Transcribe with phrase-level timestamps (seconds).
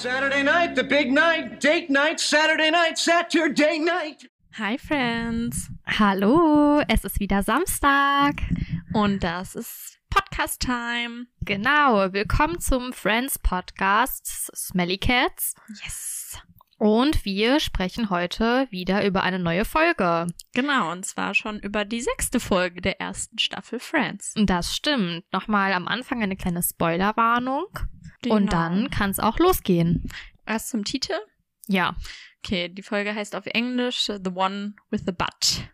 [0.00, 4.30] Saturday night, the big night, date night, Saturday night, Saturday night.
[4.52, 5.70] Hi Friends.
[5.86, 8.36] Hallo, es ist wieder Samstag.
[8.92, 11.26] Und das ist Podcast Time.
[11.40, 15.56] Genau, willkommen zum Friends Podcast Smelly Cats.
[15.82, 16.38] Yes.
[16.78, 20.28] Und wir sprechen heute wieder über eine neue Folge.
[20.54, 24.32] Genau, und zwar schon über die sechste Folge der ersten Staffel Friends.
[24.36, 25.24] Das stimmt.
[25.32, 27.66] Nochmal am Anfang eine kleine Spoilerwarnung.
[28.22, 28.36] Genau.
[28.36, 30.08] Und dann kann es auch losgehen.
[30.46, 31.12] Erst zum Titel.
[31.68, 31.94] Ja,
[32.44, 35.68] Okay, die Folge heißt auf Englisch The One with the Butt.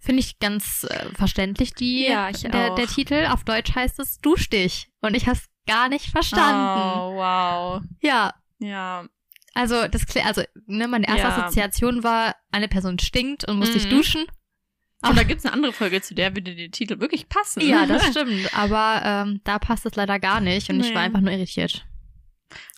[0.00, 3.26] finde ich ganz äh, verständlich, die, Ja, der, der Titel.
[3.30, 4.90] Auf Deutsch heißt es Dusch dich.
[5.00, 6.98] Und ich habe es gar nicht verstanden.
[7.00, 7.82] Oh, wow.
[8.00, 9.06] Ja, Ja,
[9.54, 11.36] also das also ne, meine erste Ja.
[11.44, 13.90] Assoziation war, eine Person stinkt und muss sich Mhm.
[13.90, 14.26] duschen.
[15.02, 17.60] Und da gibt's eine andere Folge, zu der würde der Titel wirklich passen.
[17.66, 18.50] Ja, das stimmt.
[18.56, 20.94] Aber ähm, da passt es leider gar nicht und ich Nee.
[20.94, 21.86] war einfach nur irritiert.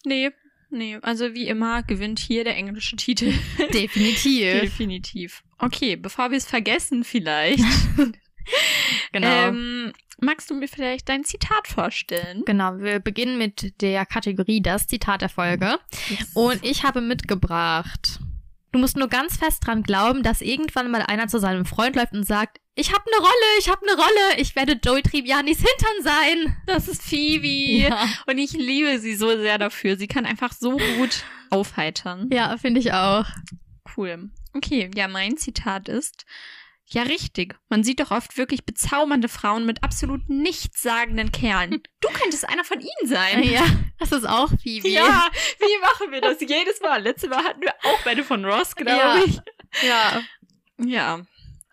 [0.05, 0.31] nee,
[0.71, 0.99] nee.
[1.03, 3.33] Also wie immer gewinnt hier der englische Titel.
[3.75, 4.61] Definitiv.
[4.61, 5.43] Definitiv.
[5.59, 7.65] Okay, bevor wir es vergessen vielleicht,
[9.13, 9.29] genau.
[9.49, 12.43] ähm, magst du mir vielleicht dein Zitat vorstellen?
[12.47, 15.79] genau, wir beginnen mit der Kategorie das Zitat der Folge.
[16.35, 18.21] Und ich habe mitgebracht.
[18.73, 22.15] Du musst nur ganz fest dran glauben, dass irgendwann mal einer zu seinem Freund läuft
[22.15, 26.03] und sagt, ich habe eine Rolle, ich habe eine Rolle, ich werde Joey Trivianis Hintern
[26.03, 26.57] sein.
[26.67, 27.47] das ist Phoebe.
[27.47, 29.97] Ja, Und ich liebe sie so sehr dafür.
[29.97, 32.31] Sie kann einfach so gut aufheitern.
[32.33, 33.27] ja finde ich auch.
[33.95, 34.31] Cool.
[34.55, 36.25] Okay, ja, mein Zitat ist,
[36.93, 41.83] ja richtig, man sieht doch oft wirklich bezaubernde Frauen mit absolut nichtssagenden Kerlen.
[42.01, 43.43] Du könntest einer von ihnen sein.
[43.45, 43.65] Ja,
[43.99, 44.89] das ist auch Phoebe.
[44.89, 47.03] Ja, wie machen wir das jedes Mal?
[47.03, 49.23] Letztes Mal hatten wir auch beide von Ross, glaube Ja.
[49.25, 49.39] ich.
[49.83, 50.23] ja.
[50.85, 51.21] Ja.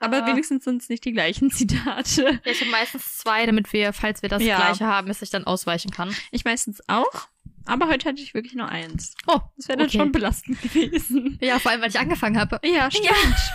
[0.02, 0.28] Aber Ah.
[0.28, 2.40] wenigstens sind es nicht die gleichen Zitate.
[2.46, 4.56] Ja, ich habe meistens zwei, damit wir, falls wir das Ja.
[4.58, 6.16] gleiche haben, dass ich dann ausweichen kann.
[6.32, 7.28] Ich meistens auch.
[7.70, 9.16] Aber heute hatte ich wirklich nur eins.
[9.28, 9.98] Oh, Das wäre dann okay.
[9.98, 11.38] schon belastend gewesen.
[11.42, 12.60] Ja, vor allem, weil ich angefangen habe.
[12.64, 13.08] Ja, stimmt.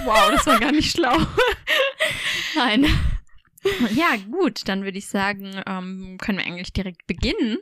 [0.04, 1.16] Wow, das war gar nicht schlau.
[2.54, 2.86] Nein.
[3.94, 7.58] Ja, gut, dann würde ich sagen, ähm, können wir eigentlich direkt beginnen.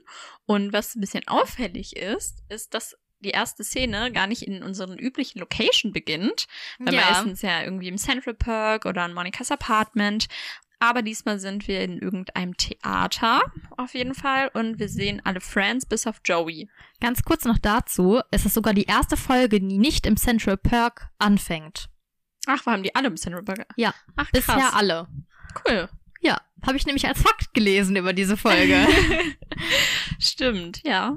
[0.46, 4.98] Und was ein bisschen auffällig ist, ist, dass die erste Szene gar nicht in unseren
[4.98, 6.46] üblichen Location beginnt.
[6.80, 7.02] Weil Ja.
[7.08, 10.26] meistens ja irgendwie im Central Park oder in Monikas Apartment.
[10.82, 13.40] Aber diesmal sind wir in irgendeinem Theater,
[13.76, 14.50] auf jeden Fall.
[14.52, 16.68] Und wir sehen alle Friends bis auf Joey.
[17.00, 21.08] Ganz kurz noch dazu, es ist sogar die erste Folge, die nicht im Central Park
[21.20, 21.88] anfängt.
[22.48, 23.64] Ach, wir haben die alle im Central Park.
[23.76, 24.32] Ja, Ach, krass.
[24.32, 25.06] bisher alle.
[25.64, 25.88] Cool.
[26.20, 28.84] Ja, habe ich nämlich als Fakt gelesen über diese Folge.
[30.18, 31.16] Stimmt, ja.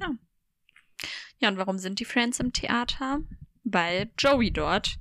[0.00, 0.10] Ja.
[1.40, 3.18] Ja, und warum sind die Friends im Theater?
[3.64, 5.00] Weil Joey dort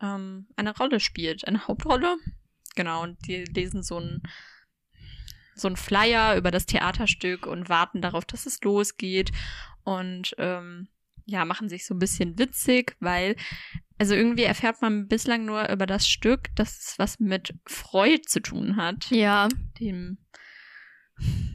[0.00, 2.16] ähm, eine Rolle spielt, eine Hauptrolle.
[2.78, 4.22] Genau, und die lesen so ein
[5.56, 9.32] so ein Flyer über das Theaterstück und warten darauf, dass es losgeht.
[9.82, 10.86] Und ähm,
[11.24, 13.34] ja, machen sich so ein bisschen witzig, weil,
[13.98, 18.38] also irgendwie erfährt man bislang nur über das Stück, dass es was mit Freud zu
[18.38, 19.48] tun hat ja.
[19.80, 20.18] dem,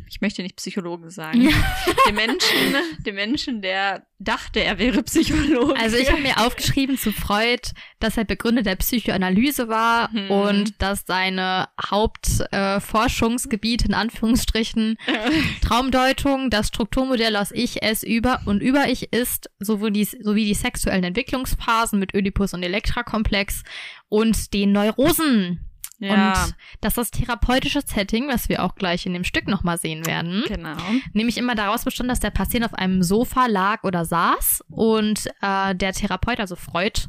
[0.09, 1.51] ich möchte nicht Psychologen sagen, Ja.
[2.07, 2.75] dem Menschen,
[3.05, 5.75] dem Menschen, der dachte, er wäre Psychologe.
[5.79, 7.61] Also ich habe mir aufgeschrieben zu Freud,
[7.99, 10.31] dass er Begründer der Psychoanalyse war Mhm.
[10.31, 14.97] und dass seine Hauptforschungsgebiet äh, in Anführungsstrichen
[15.61, 21.03] Traumdeutung, das Strukturmodell aus Ich, Es, Über und Über-Ich ist, sowohl die, sowie die sexuellen
[21.03, 23.63] Entwicklungsphasen mit Oedipus und Elektra-Komplex
[24.09, 25.65] und den Neurosen.
[25.99, 30.05] Ja, Und dass das therapeutische Setting, was wir auch gleich in dem Stück nochmal sehen
[30.05, 30.75] werden, genau.
[31.13, 35.75] nämlich immer daraus bestand, dass der Patient auf einem Sofa lag oder saß und äh,
[35.75, 37.03] der Therapeut, also Freud,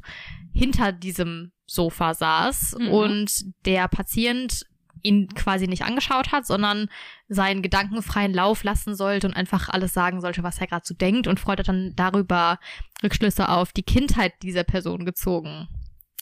[0.53, 2.89] hinter diesem Sofa saß Mhm.
[2.89, 4.67] und der Patient
[5.03, 6.89] ihn quasi nicht angeschaut hat, sondern
[7.29, 11.27] seinen gedankenfreien Lauf lassen sollte und einfach alles sagen sollte, was er gerade so denkt.
[11.27, 12.59] Und Freud hat dann darüber
[13.03, 15.69] Rückschlüsse auf die Kindheit dieser Person gezogen.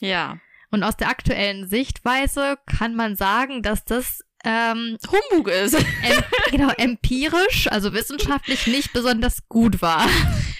[0.01, 0.37] Ja.
[0.73, 5.75] Und aus der aktuellen Sichtweise kann man sagen, dass das ähm, Humbug ist.
[5.75, 10.09] em genau empirisch, also wissenschaftlich nicht besonders gut war.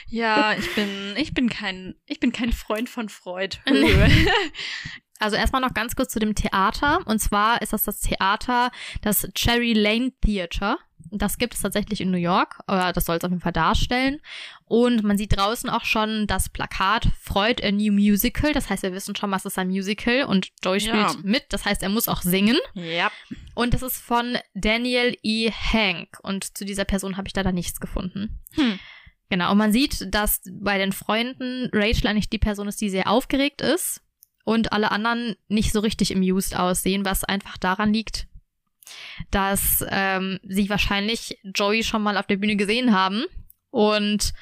[0.08, 3.58] ja, ich bin, ich bin kein, ich bin kein Freund von Freud.
[5.20, 7.00] Also erstmal noch ganz kurz zu dem Theater.
[7.06, 8.72] Und zwar ist das das Theater,
[9.04, 10.80] das Cherry Lane Theater.
[11.18, 14.20] Das gibt es tatsächlich in New York, oder das soll es auf jeden Fall darstellen.
[14.66, 18.52] Und man sieht draußen auch schon das Plakat Freud a New Musical.
[18.54, 21.16] Das heißt, wir wissen schon, was ist ein Musical und Joey spielt Ja.
[21.24, 21.46] mit.
[21.50, 22.58] Das heißt, er muss auch singen.
[22.74, 23.12] ja.
[23.56, 25.52] Und das ist von Daniel E.
[25.52, 26.18] Hank.
[26.24, 28.40] Und zu dieser Person habe ich leider nichts gefunden.
[28.54, 28.80] Hm.
[29.30, 33.10] Genau, und man sieht, dass bei den Freunden Rachel eigentlich die Person ist, die sehr
[33.10, 34.02] aufgeregt ist
[34.44, 38.28] und alle anderen nicht so richtig amused aussehen, was einfach daran liegt,
[39.32, 43.24] dass ähm, sie wahrscheinlich Joey schon mal auf der Bühne gesehen haben
[43.70, 44.34] und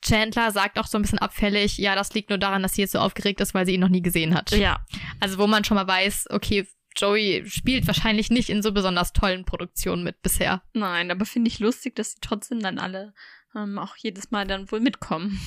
[0.00, 2.92] Chandler sagt auch so ein bisschen abfällig, ja, das liegt nur daran, dass sie jetzt
[2.92, 4.52] so aufgeregt ist, weil sie ihn noch nie gesehen hat.
[4.52, 4.84] Ja.
[5.20, 9.44] Also wo man schon mal weiß, okay, Joey spielt wahrscheinlich nicht in so besonders tollen
[9.44, 10.62] Produktionen mit bisher.
[10.72, 13.14] Nein, aber finde ich lustig, dass sie trotzdem dann alle
[13.54, 15.40] ähm, auch jedes Mal dann wohl mitkommen.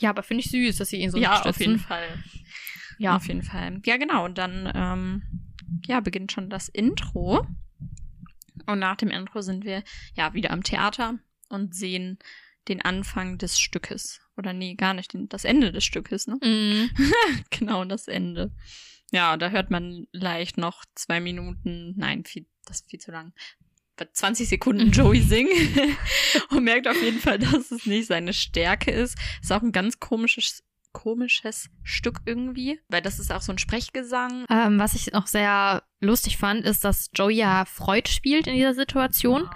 [0.00, 1.48] Ja, aber finde ich süß, dass sie ihn so ja, unterstützen.
[1.48, 2.24] auf jeden Fall.
[2.98, 3.16] Ja.
[3.16, 3.80] Auf jeden Fall.
[3.84, 4.24] Ja, genau.
[4.24, 5.22] Und dann ähm,
[5.86, 7.46] ja, beginnt schon das Intro.
[8.66, 9.82] Und nach dem Intro sind wir
[10.14, 11.18] ja wieder am Theater
[11.48, 12.18] und sehen
[12.68, 14.20] den Anfang des Stückes.
[14.36, 16.38] Oder nee, gar nicht, den, das Ende des Stückes, ne?
[16.42, 16.90] Mhm.
[17.50, 18.52] genau, das Ende.
[19.12, 23.32] Ja, da hört man leicht noch zwei Minuten, nein, viel, das ist viel zu lang.
[24.12, 25.50] 20 Sekunden Joey singen
[26.50, 29.16] und merkt auf jeden Fall, dass es nicht seine Stärke ist.
[29.40, 30.62] Ist auch ein ganz komisches,
[30.96, 34.46] komisches Stück irgendwie, weil das ist auch so ein Sprechgesang.
[34.48, 38.72] Ähm, was ich auch sehr lustig fand, ist, dass Joey ja Freud spielt in dieser
[38.72, 39.46] Situation.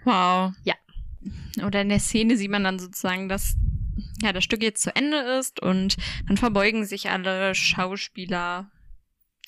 [0.04, 0.52] Wow.
[0.64, 0.74] Ja.
[1.64, 3.56] Oder in der Szene sieht man dann sozusagen, dass
[4.22, 5.96] ja das Stück jetzt zu Ende ist und
[6.26, 8.70] dann verbeugen sich alle Schauspieler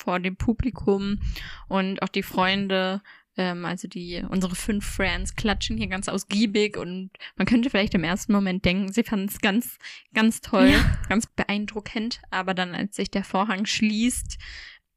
[0.00, 1.20] vor dem Publikum
[1.68, 3.02] und auch die Freunde,
[3.36, 8.04] ähm, also die unsere fünf Friends klatschen hier ganz ausgiebig und man könnte vielleicht im
[8.04, 9.78] ersten Moment denken, sie fanden es ganz,
[10.14, 10.98] ganz toll, Ja.
[11.08, 14.38] ganz beeindruckend, aber dann als sich der Vorhang schließt,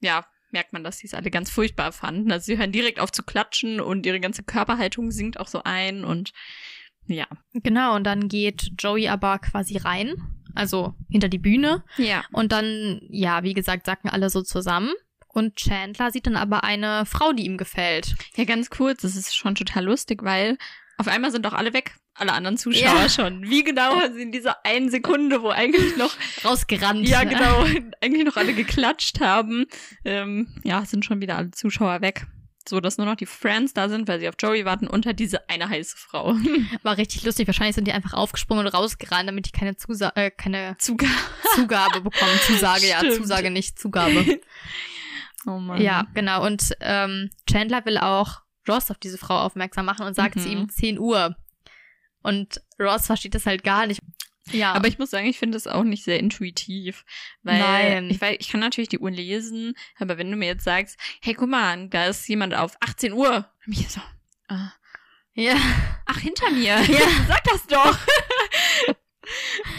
[0.02, 2.32] ja, merkt man, dass sie es alle ganz furchtbar fanden.
[2.32, 6.04] Also sie hören direkt auf zu klatschen und ihre ganze Körperhaltung sinkt auch so ein
[6.04, 6.34] und
[7.08, 7.28] ja.
[7.54, 10.14] Genau, und dann geht Joey aber quasi rein,
[10.56, 11.84] also hinter die Bühne.
[11.98, 12.24] Ja.
[12.32, 14.92] Und dann, ja, wie gesagt, sacken alle so zusammen.
[15.28, 18.16] Und Chandler sieht dann aber eine Frau, die ihm gefällt.
[18.36, 20.58] Ja, ganz kurz, das ist schon total lustig, weil
[20.98, 23.10] auf einmal sind doch alle weg, alle anderen Zuschauer Ja.
[23.10, 23.50] schon.
[23.50, 26.12] Wie genau haben sie in dieser einen Sekunde, wo eigentlich noch,
[26.44, 27.08] Rausgerannt.
[27.08, 27.64] ja genau,
[28.02, 29.66] eigentlich noch alle geklatscht haben,
[30.04, 32.28] ähm, ja, sind schon wieder alle Zuschauer weg.
[32.68, 35.20] So, dass nur noch die Friends da sind, weil sie auf Joey warten und halt
[35.20, 36.36] diese eine heiße Frau.
[36.84, 37.48] War richtig lustig.
[37.48, 41.12] Wahrscheinlich sind die einfach aufgesprungen und rausgerannt, damit die keine, Zusa äh, keine Zugabe.
[41.56, 42.40] Zugabe bekommen.
[42.46, 43.16] Zusage, ja, Stimmt.
[43.16, 44.40] Zusage, nicht Zugabe.
[45.48, 45.82] Oh Mann.
[45.82, 46.46] Ja, genau.
[46.46, 50.40] Und ähm, Chandler will auch Ross auf diese Frau aufmerksam machen und sagt Mhm.
[50.40, 51.36] zu ihm 10 Uhr.
[52.22, 54.02] Und Ross versteht das halt gar nicht.
[54.50, 57.06] Ja, Aber ich muss sagen, ich finde es auch nicht sehr intuitiv.
[57.44, 58.10] Weil Nein.
[58.10, 61.34] Ich, weiß, ich kann natürlich die Uhr lesen, aber wenn du mir jetzt sagst, hey,
[61.34, 64.02] guck mal, da ist jemand auf 18 Uhr, dann bin ich so,
[64.48, 64.74] ah,
[65.34, 65.56] ja.
[66.06, 66.80] ach, hinter mir.
[66.88, 67.08] Ja.
[67.28, 67.98] Sag das doch.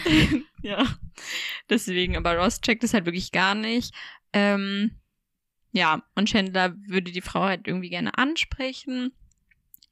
[0.62, 0.86] ja.
[1.68, 3.94] Deswegen, aber Ross checkt es halt wirklich gar nicht.
[4.32, 4.98] Ähm,
[5.72, 9.12] ja, und Chandler würde die Frau halt irgendwie gerne ansprechen,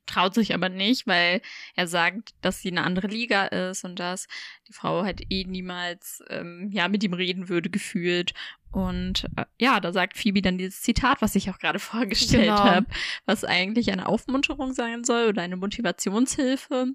[0.07, 1.41] traut sich aber nicht, weil
[1.77, 4.27] er sagt, dass sie eine andere Liga ist und dass
[4.69, 8.35] die Frau halt eh niemals ähm, ja mit ihm reden würde gefühlt.
[8.73, 12.59] Und äh, ja, da sagt Phoebe dann dieses Zitat, was ich auch gerade vorgestellt Genau.
[12.65, 12.87] habe,
[13.27, 16.87] was eigentlich eine Aufmunterung sein soll oder eine Motivationshilfe.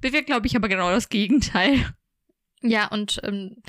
[0.00, 1.92] Bewirkt, glaube ich, aber genau das Gegenteil.
[2.62, 3.62] Ja, und ähm,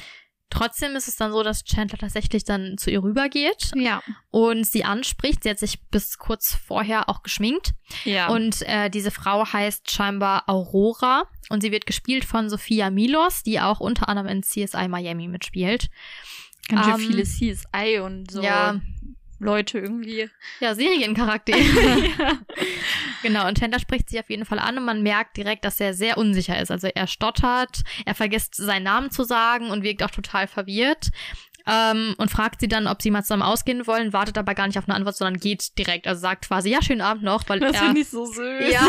[0.51, 4.03] trotzdem ist es dann so, dass Chandler tatsächlich dann zu ihr rübergeht Ja.
[4.29, 5.41] und sie anspricht.
[5.43, 7.73] Sie hat sich bis kurz vorher auch geschminkt.
[8.05, 8.27] Ja.
[8.29, 13.59] Und äh, diese Frau heißt scheinbar Aurora und sie wird gespielt von Sophia Milos, die
[13.59, 15.89] auch unter anderem in CSI Miami mitspielt.
[16.67, 18.79] ganz schön ähm, viele CSI und so Ja,
[19.41, 20.29] Leute irgendwie.
[20.59, 21.57] ja, Seriencharakter.
[21.57, 22.37] ja.
[23.23, 25.93] genau, und Chandler spricht sie auf jeden Fall an und man merkt direkt, dass er
[25.93, 26.71] sehr unsicher ist.
[26.71, 31.09] Also er stottert, er vergisst seinen Namen zu sagen und wirkt auch total verwirrt.
[31.67, 34.79] ähm, und fragt sie dann, ob sie mal zusammen ausgehen wollen, wartet aber gar nicht
[34.79, 36.07] auf eine Antwort, sondern geht direkt.
[36.07, 38.71] Also sagt quasi, ja, schönen Abend noch, weil Das er, finde ich so süß.
[38.71, 38.87] ja,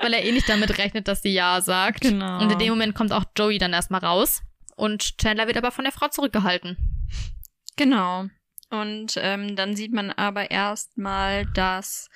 [0.00, 2.02] weil er eh nicht damit rechnet, dass sie ja sagt.
[2.02, 2.40] Genau.
[2.40, 4.42] Und in dem Moment kommt auch Joey dann erstmal raus.
[4.76, 6.76] Und Chandler wird aber von der Frau zurückgehalten.
[7.76, 8.26] Genau.
[8.72, 12.08] Und ähm, dann sieht man aber erstmal das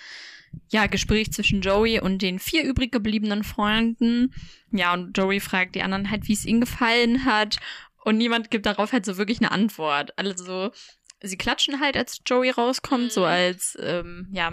[0.69, 4.33] ja, Gespräch zwischen Joey und den vier übrig gebliebenen Freunden.
[4.73, 7.59] Ja, und Joey fragt die anderen halt, wie es ihnen gefallen hat.
[8.05, 10.17] Und niemand gibt darauf halt so wirklich eine Antwort.
[10.19, 10.71] Also,
[11.23, 13.27] sie klatschen halt, als Joey rauskommt, so Mhm.
[13.27, 14.53] als, ähm, ja,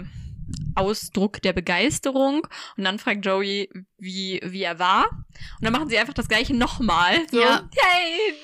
[0.74, 2.46] Ausdruck der Begeisterung.
[2.76, 5.08] Und dann fragt Joey, wie, wie er war.
[5.10, 7.16] Und dann machen sie einfach das Gleiche nochmal.
[7.30, 7.66] So, Ja.
[7.76, 8.34] hey,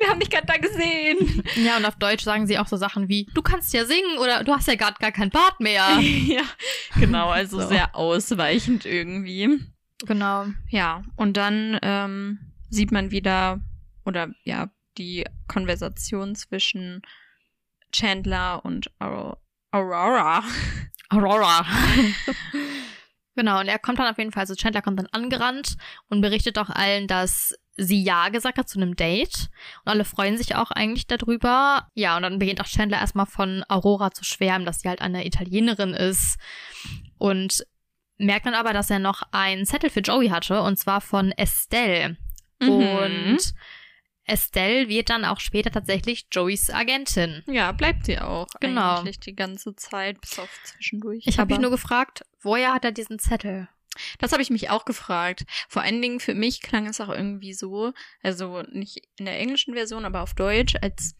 [0.00, 1.42] wir haben dich gerade da gesehen.
[1.56, 4.44] Ja, und auf Deutsch sagen sie auch so Sachen wie, du kannst ja singen oder
[4.44, 5.98] du hast ja gerade gar kein Bart mehr.
[6.00, 6.42] ja,
[6.98, 7.68] genau, also So.
[7.68, 9.60] sehr ausweichend irgendwie.
[10.06, 10.46] genau.
[10.70, 12.38] Ja, und dann ähm,
[12.70, 13.60] sieht man wieder,
[14.04, 17.02] oder ja, die Konversation zwischen
[17.92, 19.40] Chandler und Aur
[19.70, 20.42] Aurora.
[21.10, 21.64] Aurora.
[23.34, 25.76] genau, und er kommt dann auf jeden Fall, also Chandler kommt dann angerannt
[26.08, 29.48] und berichtet auch allen, dass sie Ja gesagt hat zu einem Date.
[29.84, 31.88] Und alle freuen sich auch eigentlich darüber.
[31.94, 35.24] Ja, und dann beginnt auch Chandler erstmal von Aurora zu schwärmen, dass sie halt eine
[35.26, 36.38] Italienerin ist.
[37.18, 37.64] Und
[38.18, 42.16] merkt dann aber, dass er noch einen Zettel für Joey hatte, und zwar von Estelle.
[42.60, 42.68] Mhm.
[42.68, 43.54] Und
[44.24, 47.42] Estelle wird dann auch später tatsächlich Joeys Agentin.
[47.46, 48.98] ja, bleibt sie auch Genau.
[48.98, 51.22] eigentlich die ganze Zeit, bis auf zwischendurch.
[51.26, 53.68] Ich habe mich nur gefragt, woher hat er diesen Zettel?
[54.18, 55.44] Das habe ich mich auch gefragt.
[55.68, 59.74] Vor allen Dingen für mich klang es auch irgendwie so, also nicht in der englischen
[59.74, 61.14] Version, aber auf Deutsch, als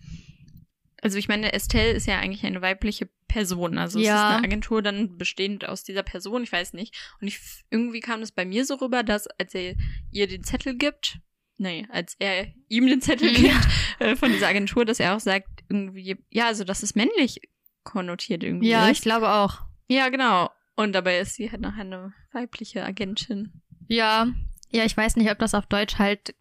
[1.00, 3.78] also ich meine, Estelle ist ja eigentlich eine weibliche Person.
[3.78, 4.16] Also es Ja.
[4.30, 6.92] ist eine Agentur dann bestehend aus dieser Person, ich weiß nicht.
[7.20, 7.38] Und ich
[7.70, 9.76] irgendwie kam das bei mir so rüber, dass als er
[10.10, 11.20] ihr den Zettel gibt,
[11.56, 13.34] nee, als er ihm den Zettel Mhm.
[13.34, 13.68] gibt
[14.00, 17.42] äh, von dieser Agentur, dass er auch sagt, irgendwie, ja, also dass es männlich
[17.84, 18.96] konnotiert irgendwie Ja, ist.
[18.98, 19.60] ich glaube auch.
[19.88, 20.50] Ja, genau.
[20.78, 23.50] Und dabei ist sie halt noch eine weibliche Agentin.
[23.88, 24.28] Ja,
[24.70, 26.36] ja, ich weiß nicht, ob das auf Deutsch halt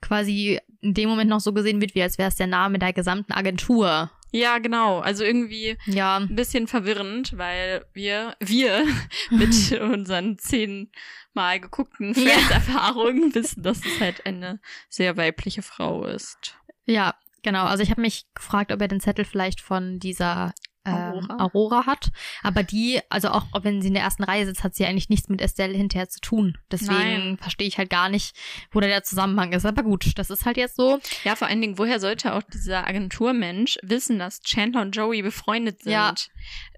[0.00, 2.92] quasi in dem Moment noch so gesehen wird, wie als wäre es der Name der
[2.92, 4.10] gesamten Agentur.
[4.32, 4.98] Ja, genau.
[4.98, 8.84] Also irgendwie Ja, ein bisschen verwirrend, weil wir, wir
[9.30, 12.32] mit unseren zehnmal geguckten Ja.
[12.32, 16.56] Friends-Erfahrungen wissen, dass es halt eine sehr weibliche Frau ist.
[16.84, 17.64] ja, genau.
[17.66, 20.52] Also ich habe mich gefragt, ob er den Zettel vielleicht von dieser
[20.88, 21.36] ähm, Aurora.
[21.44, 21.86] Aurora.
[21.86, 22.10] hat.
[22.42, 25.28] Aber die, also auch wenn sie in der ersten Reihe sitzt, hat sie eigentlich nichts
[25.28, 26.58] mit Estelle hinterher zu tun.
[26.70, 28.36] Deswegen verstehe ich halt gar nicht,
[28.70, 29.66] wo da der Zusammenhang ist.
[29.66, 30.98] Aber gut, das ist halt jetzt so.
[31.24, 35.82] Ja, vor allen Dingen, woher sollte auch dieser Agenturmensch wissen, dass Chandler und Joey befreundet
[35.82, 36.14] sind, Ja.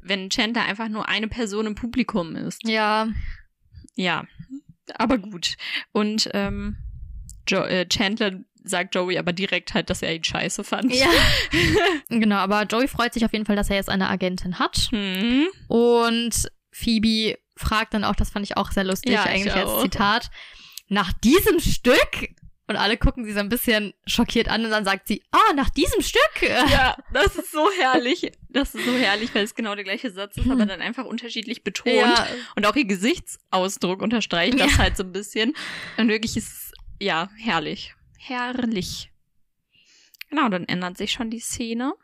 [0.03, 2.67] wenn Chandler einfach nur eine Person im Publikum ist?
[2.67, 3.09] Ja,
[3.97, 4.25] Ja,
[4.95, 5.57] aber gut.
[5.93, 6.77] Und ähm,
[7.49, 10.95] jo äh, Chandler sagt Joey aber direkt halt, dass er ihn scheiße fand.
[10.95, 11.09] Ja.
[12.09, 14.89] genau, aber Joey freut sich auf jeden Fall, dass er jetzt eine Agentin hat.
[14.91, 15.49] Hm.
[15.69, 19.83] Und Phoebe fragt dann auch, das fand ich auch sehr lustig, Ja, ich eigentlich als.
[19.83, 20.31] Zitat,
[20.89, 22.31] nach diesem Stück?
[22.67, 25.71] Und alle gucken sie so ein bisschen schockiert an und dann sagt sie, ah, nach
[25.71, 26.43] diesem Stück?
[26.71, 28.31] Ja, das ist so herrlich.
[28.49, 31.65] Das ist so herrlich, weil es genau der gleiche Satz ist, aber dann einfach unterschiedlich
[31.65, 31.97] betont.
[31.97, 35.55] Ja, Und auch ihr Gesichtsausdruck unterstreicht das halt so ein bisschen.
[35.97, 37.97] Und wirklich ist es, ja, herrlich.
[38.23, 39.11] Herrlich.
[40.29, 41.95] Genau, dann ändert sich schon die Szene.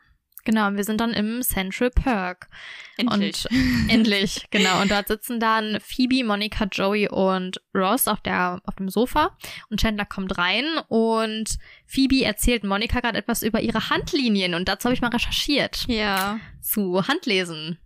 [0.43, 2.49] genau, und wir sind dann im Central Perk.
[2.97, 3.45] Endlich.
[3.49, 4.81] Und endlich, genau.
[4.81, 9.37] Und dort sitzen dann Phoebe, Monica, Joey und Ross auf, der, auf dem Sofa.
[9.69, 14.55] Und Chandler kommt rein und Phoebe erzählt Monica gerade etwas über ihre Handlinien.
[14.55, 15.85] Und dazu habe ich mal recherchiert.
[15.87, 16.39] ja.
[16.59, 17.77] zu Handlesen.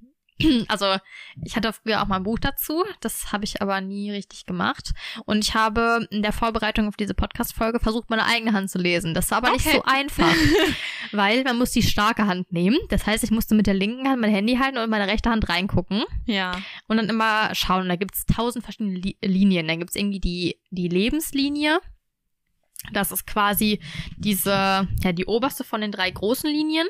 [0.67, 0.95] Also
[1.43, 4.91] ich hatte früher auch mal ein Buch dazu, das habe ich aber nie richtig gemacht.
[5.25, 9.13] Und ich habe in der Vorbereitung auf diese Podcast-Folge versucht, meine eigene Hand zu lesen.
[9.13, 9.77] Das war aber nicht Okay.
[9.77, 10.33] so einfach,
[11.12, 12.77] weil man muss die starke Hand nehmen.
[12.89, 15.29] Das heißt, ich musste mit der linken Hand mein Handy halten und in meine rechte
[15.29, 16.51] Hand reingucken Ja.
[16.88, 17.89] und dann immer schauen.
[17.89, 19.67] Da gibt's tausend verschiedene Li Linien.
[19.67, 21.79] Dann gibt's irgendwie die, die Lebenslinie.
[22.93, 23.79] Das ist quasi
[24.17, 26.88] diese, ja, die oberste von den drei großen Linien.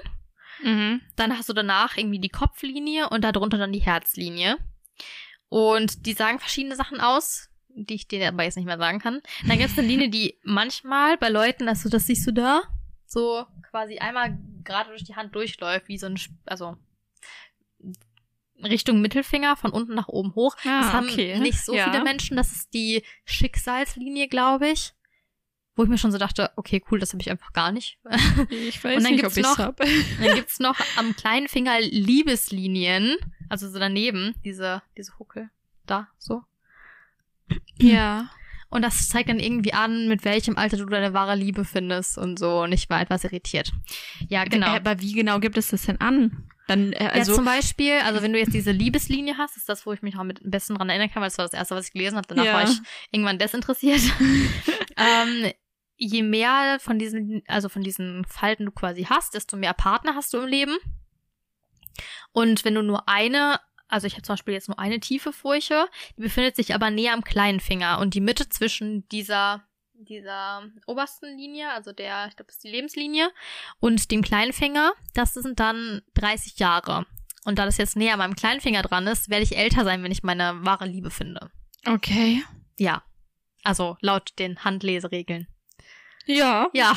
[0.64, 1.02] Mhm.
[1.16, 4.58] Dann hast du danach irgendwie die Kopflinie und darunter dann die Herzlinie.
[5.50, 9.22] Und die sagen verschiedene Sachen aus, die ich dir aber jetzt nicht mehr sagen kann.
[9.48, 12.62] Dann gibt es eine Linie, die manchmal bei Leuten, also das siehst du da,
[13.06, 16.78] so quasi einmal gerade durch die Hand durchläuft, wie so ein, also
[18.64, 20.56] Richtung Mittelfinger von unten nach oben hoch.
[20.64, 21.40] Ah, das haben okay.
[21.40, 21.90] nicht so Ja.
[21.92, 22.38] viele Menschen.
[22.38, 24.94] Das ist die Schicksalslinie, glaube ich.
[25.76, 27.98] Wo ich mir schon so dachte, okay, cool, das habe ich einfach gar nicht.
[28.50, 29.78] Ich weiß Und dann nicht, gibt's ob noch- hab.
[30.22, 33.16] Dann gibt's noch am kleinen Finger Liebeslinien,
[33.50, 35.50] also so daneben, diese, diese Huckel.
[35.86, 36.44] Da, so.
[37.78, 38.30] Ja.
[38.70, 42.40] Und das zeigt dann irgendwie an, mit welchem Alter du deine wahre Liebe findest und
[42.40, 42.62] so.
[42.64, 43.74] Und ich war etwas irritiert.
[44.30, 44.68] Ja, genau.
[44.68, 46.48] Äh, Aber wie genau gibt es das denn an?
[46.68, 49.86] Dann, äh, ja, also, zum Beispiel, also wenn du jetzt diese Liebeslinie hast, ist das,
[49.86, 51.76] wo ich mich noch mit am besten dran erinnern kann, weil das war das erste,
[51.76, 52.28] was ich gelesen habe.
[52.30, 52.54] Danach Ja.
[52.54, 52.78] war ich
[53.12, 54.00] irgendwann desinteressiert.
[54.96, 55.52] ähm,
[56.02, 60.34] je mehr von diesen, also von diesen Falten du quasi hast, desto mehr Partner hast
[60.34, 60.78] du im Leben.
[62.32, 65.86] Und wenn du nur eine, also ich habe zum Beispiel jetzt nur eine tiefe Furche,
[66.18, 71.38] die befindet sich aber näher am kleinen Finger und die Mitte zwischen dieser dieser obersten
[71.38, 73.30] Linie, also der, ich glaube, das ist die Lebenslinie,
[73.80, 77.06] und dem kleinen Finger, das sind dann 30 Jahre.
[77.46, 80.02] Und da das jetzt näher an meinem kleinen Finger dran ist, werde ich älter sein,
[80.02, 81.52] wenn ich meine wahre Liebe finde.
[81.86, 82.44] okay.
[82.80, 83.04] Ja.
[83.64, 85.48] Also laut den Handleseregeln.
[86.26, 86.68] Ja.
[86.74, 86.96] Ja.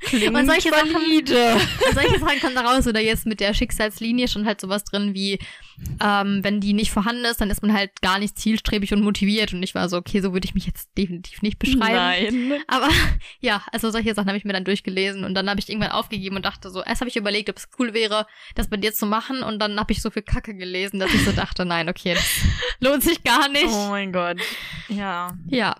[0.00, 1.54] Klingt Und solche Sachen- valide.
[1.54, 2.86] Und solche Sachen kommen da raus.
[2.86, 5.38] Oder jetzt mit der Schicksalslinie schon halt sowas drin wie,
[6.02, 9.54] ähm, wenn die nicht vorhanden ist, dann ist man halt gar nicht zielstrebig und motiviert.
[9.54, 12.48] Und ich war so, okay, so würde ich mich jetzt definitiv nicht beschreiben.
[12.48, 12.62] Nein.
[12.68, 12.90] Aber
[13.40, 16.36] ja, also solche Sachen habe ich mir dann durchgelesen und dann habe ich irgendwann aufgegeben
[16.36, 19.06] und dachte so, erst habe ich überlegt, ob es cool wäre, das bei dir zu
[19.06, 22.12] machen und dann habe ich so viel Kacke gelesen, dass ich so dachte, nein, okay,
[22.12, 22.28] das
[22.80, 23.68] lohnt sich gar nicht.
[23.70, 24.38] Oh mein Gott.
[24.90, 25.32] Ja.
[25.48, 25.76] Ja,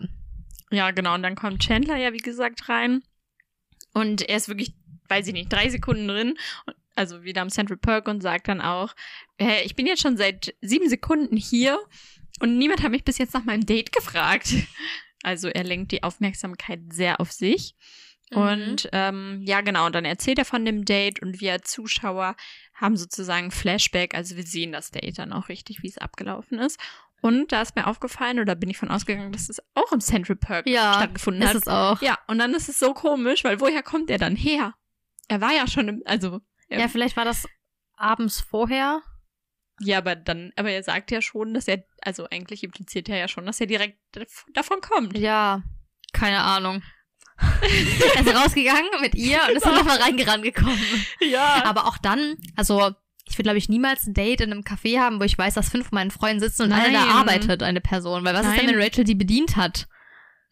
[0.75, 1.14] Ja, genau.
[1.14, 3.02] Und dann kommt Chandler ja, wie gesagt, rein.
[3.93, 4.75] Und er ist wirklich,
[5.09, 6.35] weiß ich nicht, drei Sekunden drin.
[6.97, 8.95] Also wieder am Central Park und sagt dann auch,
[9.38, 11.81] äh, ich bin jetzt schon seit sieben Sekunden hier
[12.40, 14.49] und niemand hat mich bis jetzt nach meinem Date gefragt.
[15.26, 17.75] Also er lenkt die Aufmerksamkeit sehr auf sich.
[18.31, 18.37] Mhm.
[18.37, 22.37] Und ähm, ja, genau, und dann erzählt er von dem Date und wir Zuschauer
[22.75, 26.78] haben sozusagen Flashback, also wir sehen das Date dann auch richtig, wie es abgelaufen ist.
[27.25, 30.37] Und da ist mir aufgefallen, oder bin ich von ausgegangen, dass es auch im Central
[30.37, 31.57] Park ja, stattgefunden ist hat.
[31.57, 32.02] es auch.
[32.02, 34.75] Ja, und dann ist es so komisch, weil woher kommt er dann her?
[35.28, 37.47] Er war ja schon im, also, Ja, ja, vielleicht war das
[37.97, 39.00] abends vorher.
[39.81, 43.26] ja, aber dann, aber er sagt ja schon, dass er, also eigentlich impliziert er ja
[43.28, 45.16] schon, dass er direkt dav- davon kommt.
[45.16, 45.62] Ja,
[46.12, 46.83] keine Ahnung.
[47.62, 50.78] er ist rausgegangen mit ihr und ist dann nochmal reingerannt gekommen.
[51.21, 51.64] Ja.
[51.64, 52.93] Aber auch dann, also
[53.26, 55.71] ich würde, glaube ich, niemals ein Date in einem Café haben, wo ich weiß, dass
[55.71, 57.17] fünf von meinen Freunden sitzen und eine da Nein.
[57.17, 58.25] arbeitet, eine Person.
[58.25, 58.84] Weil was ist denn, wenn Nein.
[58.84, 59.87] Rachel die bedient hat?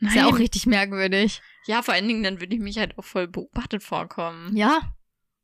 [0.01, 1.41] Ist ja auch richtig merkwürdig.
[1.67, 4.57] Ja, vor allen Dingen, dann würde ich mich halt auch voll beobachtet vorkommen.
[4.57, 4.81] Ja.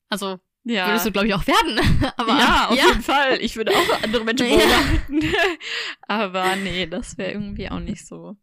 [0.08, 0.88] Also Ja.
[0.88, 1.78] würdest du, glaube ich, auch werden.
[2.16, 2.86] Aber ja, auf ja.
[2.88, 3.38] jeden Fall.
[3.40, 4.56] Ich würde auch andere Menschen Ja.
[4.56, 5.20] beobachten.
[6.08, 8.36] Aber nee, das wäre irgendwie auch nicht so.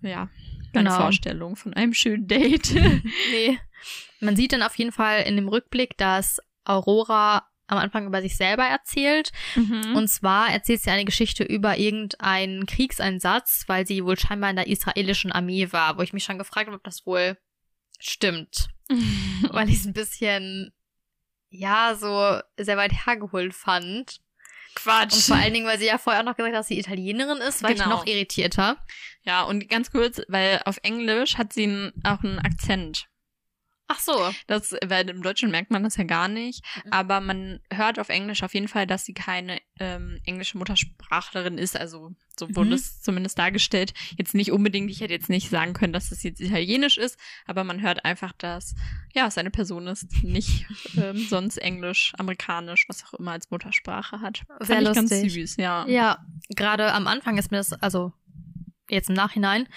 [0.00, 0.28] Ja,
[0.72, 1.00] meine Genau.
[1.00, 2.72] Vorstellung von einem schönen Date.
[3.30, 3.58] Nee.
[4.20, 8.36] Man sieht dann auf jeden Fall in dem Rückblick, dass Aurora am Anfang über sich
[8.36, 9.32] selber erzählt.
[9.54, 9.94] Mhm.
[9.96, 14.68] Und zwar erzählt sie eine Geschichte über irgendeinen Kriegseinsatz, weil sie wohl scheinbar in der
[14.68, 17.36] israelischen Armee war, wo ich mich schon gefragt habe, ob das wohl
[17.98, 18.68] stimmt.
[19.50, 20.72] Weil ich es ein bisschen,
[21.48, 24.20] ja, so sehr weit hergeholt fand.
[24.76, 25.14] Quatsch.
[25.14, 27.38] Und vor allen Dingen, weil sie ja vorher auch noch gesagt hat, dass sie Italienerin
[27.38, 27.88] ist, war ich Genau.
[27.88, 28.76] noch irritierter.
[29.22, 33.06] Ja, und ganz kurz, weil auf Englisch hat sie auch einen Akzent.
[33.88, 34.30] Ach so.
[34.48, 36.64] Das, weil im Deutschen merkt man das ja gar nicht.
[36.84, 36.92] Mhm.
[36.92, 41.76] Aber man hört auf Englisch auf jeden Fall, dass sie keine ähm, englische Muttersprachlerin ist.
[41.76, 42.74] Also so wurde Mhm.
[42.74, 43.94] es zumindest dargestellt.
[44.18, 47.62] Jetzt nicht unbedingt, ich hätte jetzt nicht sagen können, dass es jetzt Italienisch ist, aber
[47.64, 48.74] man hört einfach, dass
[49.14, 53.50] ja, es eine Person ist, die nicht ähm, sonst Englisch, Amerikanisch, was auch immer als
[53.50, 54.42] Muttersprache hat.
[54.60, 55.32] Sehr Fand ich ganz lustig.
[55.32, 55.86] süß, ja.
[55.86, 56.18] Ja,
[56.50, 58.12] gerade am Anfang ist mir das, also
[58.90, 59.68] jetzt im Nachhinein,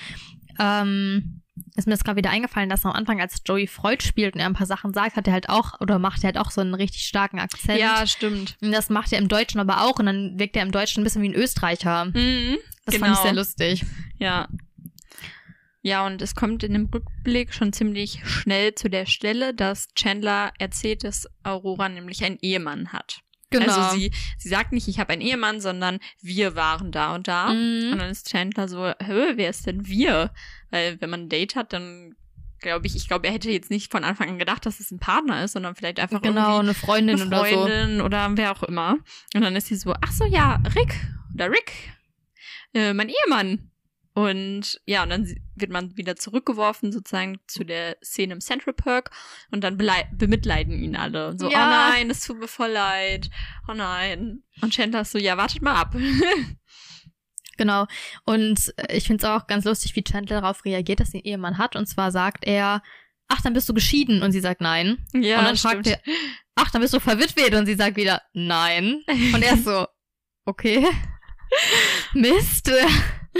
[0.59, 1.41] ähm,
[1.75, 4.45] ist mir das gerade wieder eingefallen, dass am Anfang, als Joey Freud spielt und er
[4.47, 6.73] ein paar Sachen sagt, hat er halt auch, oder macht er halt auch so einen
[6.73, 7.79] richtig starken Akzent.
[7.79, 8.57] Ja, stimmt.
[8.61, 11.03] Und das macht er im Deutschen aber auch und dann wirkt er im Deutschen ein
[11.03, 12.05] bisschen wie ein Österreicher.
[12.05, 13.07] Mhm, Das genau.
[13.07, 13.85] fand ich sehr lustig.
[14.17, 14.47] Ja.
[15.81, 20.51] Ja, und es kommt in dem Rückblick schon ziemlich schnell zu der Stelle, dass Chandler
[20.59, 23.21] erzählt, dass Aurora nämlich einen Ehemann hat.
[23.51, 23.65] Genau.
[23.73, 27.53] Also sie, sie sagt nicht, ich habe einen Ehemann, sondern wir waren da und da.
[27.53, 27.93] Mhm.
[27.93, 30.31] Und dann ist Chandler so, hä, wer ist denn wir?
[30.69, 32.15] Weil wenn man ein Date hat, dann
[32.61, 34.99] glaube ich, ich glaube, er hätte jetzt nicht von Anfang an gedacht, dass es ein
[34.99, 38.97] Partner ist, sondern vielleicht einfach Genau, eine Freundin eine Freundin oder, wer auch immer.
[39.33, 40.93] Und dann ist sie so, ach so, ja, Rick
[41.33, 41.71] oder Rick,
[42.73, 43.71] äh, mein Ehemann.
[44.13, 48.73] Und ja, und dann sie- wird man wieder zurückgeworfen sozusagen zu der Szene im Central
[48.73, 49.11] Park
[49.51, 51.37] und dann bemitleiden ihn alle.
[51.37, 51.65] So, Ja.
[51.67, 53.29] oh nein, es tut mir voll leid.
[53.67, 54.43] Oh nein.
[54.61, 55.95] Und Chandler ist so, ja, wartet mal ab.
[57.57, 57.87] Genau.
[58.23, 61.25] Und äh, ich finde es auch ganz lustig, wie Chandler darauf reagiert, dass sie einen
[61.25, 61.75] Ehemann hat.
[61.75, 62.81] Und zwar sagt er,
[63.27, 64.23] ach, dann bist du geschieden.
[64.23, 65.05] Und sie sagt nein.
[65.13, 65.99] ja, und dann fragt er,
[66.55, 67.53] ach, dann bist du verwitwet.
[67.55, 69.03] Und sie sagt wieder, nein.
[69.33, 69.87] Und er ist so,
[70.45, 70.87] okay.
[72.13, 72.71] Mist.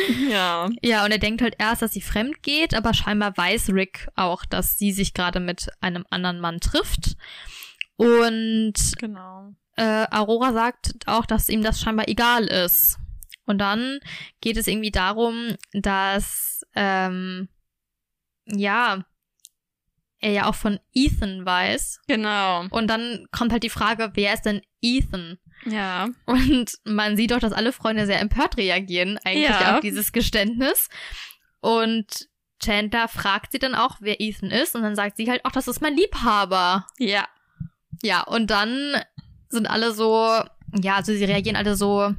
[0.29, 0.69] Ja.
[0.81, 4.45] Ja, und er denkt halt erst, dass sie fremd geht, aber scheinbar weiß Rick auch,
[4.45, 7.15] dass sie sich gerade mit einem anderen Mann trifft.
[7.95, 9.53] Und Genau.
[9.75, 12.97] äh, Aurora sagt auch, dass ihm das scheinbar egal ist.
[13.45, 13.99] Und dann
[14.41, 17.49] geht es irgendwie darum, dass ähm,
[18.45, 19.03] ja,
[20.19, 22.01] er ja auch von Ethan weiß.
[22.07, 22.65] Genau.
[22.69, 25.37] Und dann kommt halt die Frage, wer ist denn Ethan?
[25.65, 26.09] Ja.
[26.25, 29.75] Und man sieht auch, dass alle Freunde sehr empört reagieren, eigentlich Ja.
[29.75, 30.89] auf dieses Geständnis.
[31.61, 32.27] Und
[32.61, 34.75] Chandler fragt sie dann auch, wer Ethan ist.
[34.75, 36.85] Und dann sagt sie halt, ach, das ist mein Liebhaber.
[36.97, 37.27] Ja.
[38.01, 38.95] Ja, und dann
[39.49, 40.41] sind alle so,
[40.81, 42.13] ja, also sie reagieren alle so,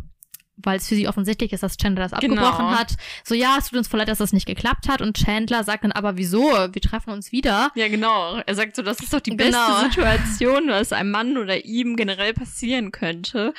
[0.63, 2.43] weil es für sie offensichtlich ist, dass Chandler das Genau.
[2.43, 2.97] abgebrochen hat.
[3.25, 5.01] So, ja, es tut uns voll leid, dass das nicht geklappt hat.
[5.03, 6.43] Und Chandler sagt dann aber, wieso?
[6.51, 7.71] Wir treffen uns wieder.
[7.75, 8.37] Ja, genau.
[8.47, 9.59] Er sagt so, das ist doch die Genau.
[9.81, 13.55] beste Situation, was einem Mann oder ihm generell passieren könnte.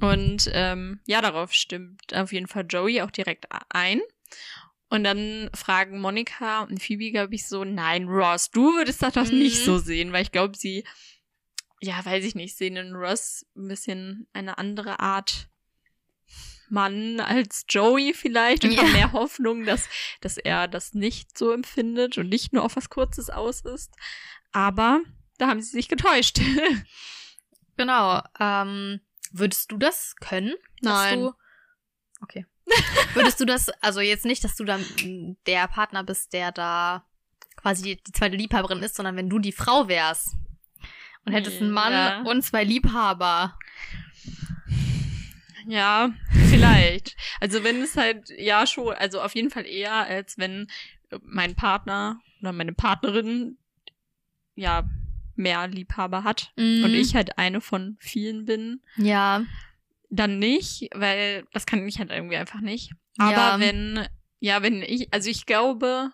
[0.00, 4.00] Und ähm, ja, darauf stimmt auf jeden Fall Joey auch direkt ein.
[4.90, 9.24] Und dann fragen Monika und Phoebe, glaube ich, so, nein, Ross, du würdest das doch
[9.30, 9.38] Mhm.
[9.38, 10.84] nicht so sehen, weil ich glaube, sie,
[11.80, 15.47] ja, weiß ich nicht, sehen in Ross ein bisschen eine andere Art
[16.70, 18.82] Mann als Joey vielleicht und Ja.
[18.82, 19.88] haben mehr Hoffnung, dass,
[20.20, 23.94] dass er das nicht so empfindet und nicht nur auf was Kurzes aus ist.
[24.52, 25.00] Aber
[25.38, 26.40] da haben sie sich getäuscht.
[27.76, 28.20] Genau.
[28.40, 30.54] Ähm, würdest du das können?
[30.82, 31.20] Nein.
[31.20, 31.32] Du,
[32.20, 32.44] okay.
[33.14, 34.84] würdest du das, also jetzt nicht, dass du dann
[35.46, 37.06] der Partner bist, der da
[37.56, 40.34] quasi die, die zweite Liebhaberin ist, sondern wenn du die Frau wärst
[41.24, 42.22] und hättest einen Mann Ja.
[42.22, 43.56] und zwei Liebhaber.
[45.70, 46.10] Ja,
[46.48, 47.14] vielleicht.
[47.40, 50.66] Also wenn es halt, ja schon, also auf jeden Fall eher, als wenn
[51.22, 53.58] mein Partner oder meine Partnerin
[54.54, 54.88] ja
[55.36, 56.84] mehr Liebhaber hat Mhm.
[56.84, 59.44] und ich halt eine von vielen bin, Ja.
[60.10, 62.92] dann nicht, weil das kann ich halt irgendwie einfach nicht.
[63.18, 63.60] Aber Ja.
[63.60, 64.06] wenn,
[64.40, 66.12] ja, wenn ich, also ich glaube,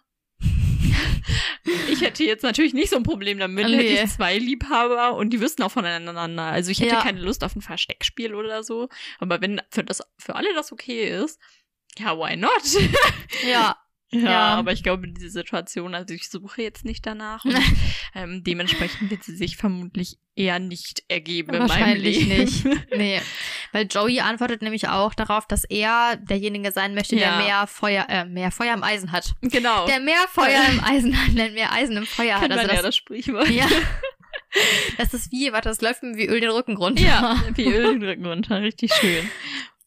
[1.91, 3.77] ich hätte jetzt natürlich nicht so ein Problem damit, Nee.
[3.77, 6.43] hätte ich zwei Liebhaber und die wüssten auch voneinander.
[6.43, 7.03] Also ich hätte Ja.
[7.03, 8.89] keine Lust auf ein Versteckspiel oder so.
[9.19, 11.39] Aber wenn für das, für alle das okay ist,
[11.99, 12.51] ja, why not?
[13.47, 13.77] Ja.
[14.11, 14.41] Ja, Ja.
[14.55, 17.45] aber ich glaube, diese Situation, also ich suche jetzt nicht danach.
[17.45, 17.57] Und,
[18.15, 22.65] ähm, dementsprechend wird sie sich vermutlich eher nicht ergeben Wahrscheinlich nicht.
[22.97, 23.21] Nee.
[23.75, 27.37] Weil Joey antwortet nämlich auch darauf, dass er derjenige sein möchte, Ja.
[27.39, 29.35] der mehr Feuer, äh, mehr Feuer im Eisen hat.
[29.43, 29.85] Genau.
[29.87, 32.43] Der mehr Feuer im Eisen hat, der mehr Eisen im Feuer hat.
[32.43, 33.49] Kennt Also man ja das, das Sprichwort.
[33.51, 33.67] ja.
[34.99, 37.03] Das ist wie, warte, das läuft mir wie Öl den Rücken runter.
[37.03, 38.61] Ja, wie Öl den Rücken runter.
[38.63, 39.29] Richtig schön.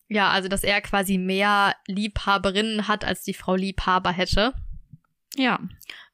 [0.09, 4.53] Ja, also dass er quasi mehr Liebhaberinnen hat, als die Frau Liebhaber hätte.
[5.37, 5.59] Ja,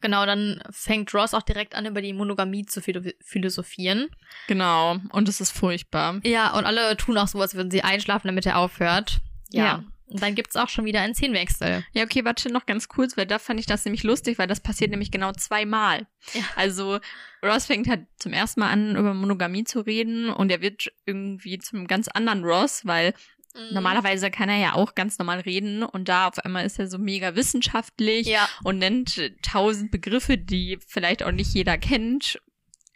[0.02, 4.10] Genau, dann fängt Ross auch direkt an, über die Monogamie zu philo- philosophieren.
[4.48, 4.98] genau.
[5.12, 6.20] Und es ist furchtbar.
[6.26, 9.20] Ja, und alle tun auch so, als würden sie einschlafen, damit er aufhört.
[9.50, 9.64] Ja.
[9.66, 9.84] Ja.
[10.08, 11.86] Und dann gibt's auch schon wieder einen Szenenwechsel.
[11.94, 14.60] Ja, okay, warte noch ganz kurz, weil da fand ich das nämlich lustig, weil das
[14.60, 16.06] passiert nämlich genau zweimal.
[16.34, 16.42] Ja.
[16.58, 17.00] Also
[17.42, 21.58] Ross fängt halt zum ersten Mal an, über Monogamie zu reden und er wird irgendwie
[21.60, 23.14] zum ganz anderen Ross, weil
[23.56, 23.74] Mhm.
[23.74, 26.98] normalerweise kann er ja auch ganz normal reden und da auf einmal ist er so
[26.98, 28.48] mega wissenschaftlich Ja.
[28.64, 32.40] und nennt tausend Begriffe, die vielleicht auch nicht jeder kennt.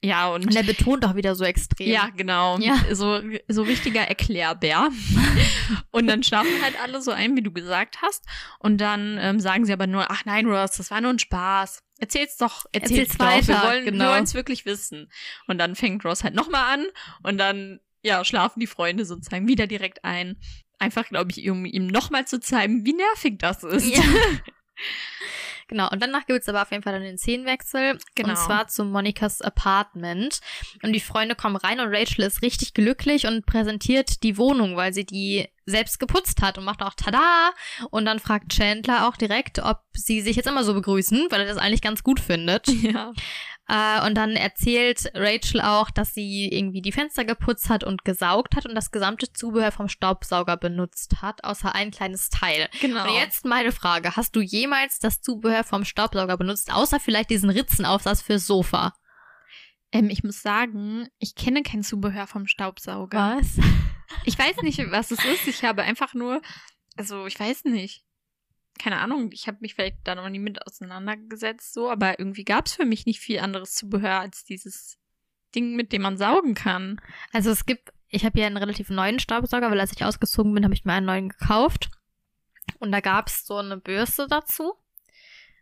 [0.04, 1.88] Ja, und Und er betont auch wieder so extrem.
[1.88, 2.60] Ja, genau.
[2.60, 2.78] Ja.
[2.93, 4.89] So, so richtiger Erklärbär.
[5.91, 8.24] und dann schlafen halt alle so ein, wie du gesagt hast.
[8.60, 11.82] Und dann ähm, sagen sie aber nur, ach nein, Ross, das war nur ein Spaß.
[12.00, 13.26] Erzähl's doch, erzähl's, Erzähl's doch.
[13.26, 14.06] Wir weiter, wollen genau.
[14.06, 15.12] wir wollen's wirklich wissen.
[15.48, 16.86] Und dann fängt Ross halt nochmal an
[17.24, 20.38] und dann, ja, schlafen die Freunde sozusagen wieder direkt ein.
[20.79, 23.88] Einfach, glaube ich, um ihm nochmal zu zeigen, wie nervig das ist.
[23.88, 24.03] Ja.
[25.67, 27.97] Genau, und danach gibt's aber auf jeden Fall dann den Szenenwechsel.
[28.15, 28.29] Genau.
[28.29, 30.39] Und zwar zu Monikas Apartment.
[30.81, 34.93] Und die Freunde kommen rein und Rachel ist richtig glücklich und präsentiert die Wohnung, weil
[34.93, 37.51] sie die selbst geputzt hat und macht auch Tada!
[37.91, 41.47] Und dann fragt Chandler auch direkt, ob sie sich jetzt immer so begrüßen, weil er
[41.47, 42.67] das eigentlich ganz gut findet.
[42.81, 43.12] ja.
[43.69, 48.56] Äh, und dann erzählt Rachel auch, dass sie irgendwie die Fenster geputzt hat und gesaugt
[48.56, 52.69] hat und das gesamte Zubehör vom Staubsauger benutzt hat, außer ein kleines Teil.
[52.80, 53.03] Genau.
[53.03, 54.15] Und jetzt meine Frage.
[54.15, 58.93] Hast du jemals das Zubehör vom Staubsauger benutzt, außer vielleicht diesen Ritzenaufsatz fürs Sofa?
[59.91, 63.38] Ähm, ich muss sagen, ich kenne kein Zubehör vom Staubsauger.
[63.38, 63.58] Was?
[64.23, 65.49] Ich weiß nicht, was es ist.
[65.49, 66.41] Ich habe einfach nur,
[66.95, 68.06] also ich weiß nicht.
[68.78, 72.66] Keine Ahnung, ich habe mich vielleicht da noch nie mit auseinandergesetzt, so, aber irgendwie gab
[72.68, 74.98] es für mich nicht viel anderes Zubehör als dieses
[75.56, 77.00] Ding, mit dem man saugen kann.
[77.34, 80.63] Also es gibt, ich habe ja einen relativ neuen Staubsauger, weil als ich ausgezogen bin,
[80.63, 81.90] habe ich mir einen neuen gekauft.
[82.80, 84.74] Und da gab's so eine Bürste dazu.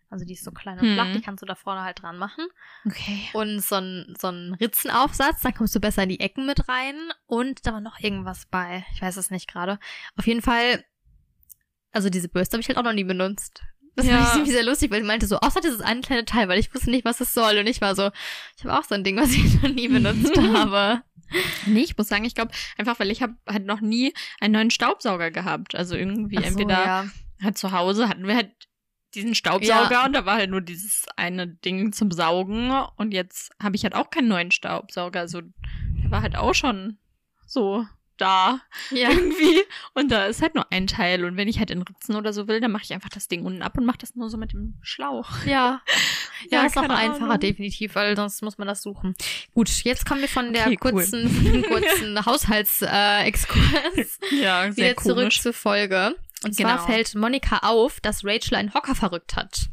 [0.10, 0.94] Also die ist so klein und Hm.
[0.94, 2.48] flach, die kannst du da vorne halt dran machen.
[2.86, 3.28] Okay.
[3.34, 6.96] Und so ein, so ein Ritzenaufsatz, dann kommst du besser in die Ecken mit rein.
[7.26, 8.86] Und da war noch irgendwas bei.
[8.94, 9.80] Ich weiß es nicht gerade.
[10.16, 10.84] Auf jeden Fall,
[11.96, 13.64] also diese Bürste habe ich halt auch noch nie benutzt.
[13.96, 14.18] Das Ja.
[14.18, 16.60] fand ich irgendwie sehr lustig, weil sie meinte so, außer dieses eine kleine Teil, weil
[16.60, 17.58] ich wusste nicht, was es soll.
[17.58, 18.12] Und ich war so,
[18.58, 21.02] ich habe auch so ein Ding, was ich noch nie benutzt habe.
[21.66, 24.70] Nee, ich muss sagen, ich glaube, einfach weil ich habe halt noch nie einen neuen
[24.72, 25.76] Staubsauger gehabt.
[25.76, 27.06] Also irgendwie so, entweder ja.
[27.42, 28.52] halt zu Hause hatten wir halt
[29.16, 33.78] diesen Staubsauger und da war halt nur dieses eine Ding zum Saugen und jetzt habe
[33.78, 35.22] ich halt auch keinen neuen Staubsauger.
[35.22, 36.98] Also der war halt auch schon
[37.48, 37.86] so
[38.18, 38.60] da
[38.92, 39.10] Ja.
[39.10, 39.62] irgendwie
[39.94, 42.48] und da ist halt nur ein Teil und wenn ich halt in Ritzen oder so
[42.48, 44.54] will, dann mache ich einfach das Ding unten ab und mache das nur so mit
[44.54, 45.30] dem Schlauch.
[45.46, 45.82] Ja.
[46.52, 47.40] Ja, Ja, ist auch einfacher, Ahnung.
[47.40, 49.16] definitiv, weil sonst muss man das suchen.
[49.54, 50.92] Gut, jetzt kommen wir von der Okay, cool.
[50.92, 55.42] kurzen, dem kurzen Haushaltsexkurs äh, Ja, sehr wieder zurück komisch.
[55.42, 56.16] zur Folge.
[56.44, 56.86] Und zwar Genau.
[56.86, 59.68] fällt Monika auf, dass Rachel einen Hocker verrückt hat.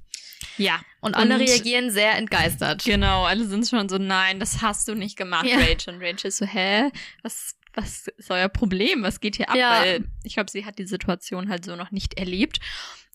[0.57, 2.85] Ja, Und alle Und- reagieren sehr entgeistert.
[2.85, 3.25] genau.
[3.25, 5.57] Alle sind schon so, nein, das hast du nicht gemacht, Ja.
[5.59, 5.95] Rachel.
[5.95, 6.91] Und Rachel ist so, hä?
[7.23, 9.03] Was, was ist euer Problem?
[9.03, 9.57] Was geht hier ab?
[9.57, 9.81] Ja.
[9.83, 12.59] Weil ich glaube, sie hat die Situation halt so noch nicht erlebt.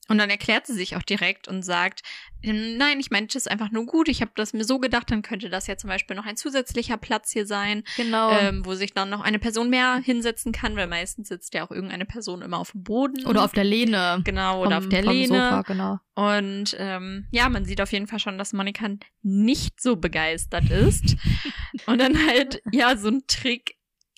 [0.09, 2.01] Und dann erklärt sie sich auch direkt und sagt,
[2.41, 4.07] ähm, nein, ich meinte es einfach nur gut.
[4.07, 6.95] Ich habe das mir so gedacht, dann könnte das ja zum Beispiel noch ein zusätzlicher
[6.95, 8.31] Platz hier sein, Genau.
[8.31, 11.71] ähm, wo sich dann noch eine Person mehr hinsetzen kann, weil meistens sitzt ja auch
[11.71, 13.25] irgendeine Person immer auf dem Boden.
[13.25, 14.21] Oder auf der Lehne.
[14.23, 15.27] Genau, oder vom- auf der Lehne.
[15.27, 15.99] Sofa, genau.
[16.15, 18.87] Und ähm, ja, man sieht auf jeden Fall schon, dass Monika
[19.23, 21.17] nicht so begeistert ist.
[21.85, 23.75] und dann halt, ja, so einen Trick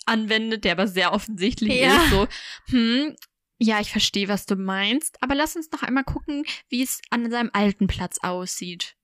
[0.10, 1.96] anwendet, der aber sehr offensichtlich Ja.
[2.04, 2.10] ist.
[2.12, 2.28] So,
[2.70, 3.16] hm,
[3.60, 7.30] ja, ich verstehe, was du meinst, aber lass uns noch einmal gucken, wie es an
[7.30, 8.96] seinem alten Platz aussieht.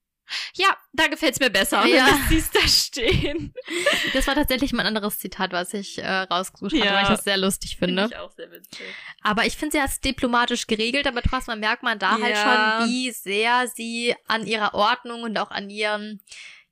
[0.54, 1.86] Ja, da gefällt's mir besser.
[1.86, 2.06] Ja.
[2.06, 3.54] dann sie's da stehen.
[4.12, 6.94] Das war tatsächlich mein anderes Zitat, was ich äh, rausgesucht Ja.
[6.94, 8.06] weil ich das sehr lustig finde.
[8.10, 8.80] ich auch sehr witzig.
[9.22, 12.78] Aber ich finde, sie hat es diplomatisch geregelt, aber trotzdem merkt man da halt Ja.
[12.80, 16.20] schon, wie sehr sie an ihrer Ordnung und auch an ihren,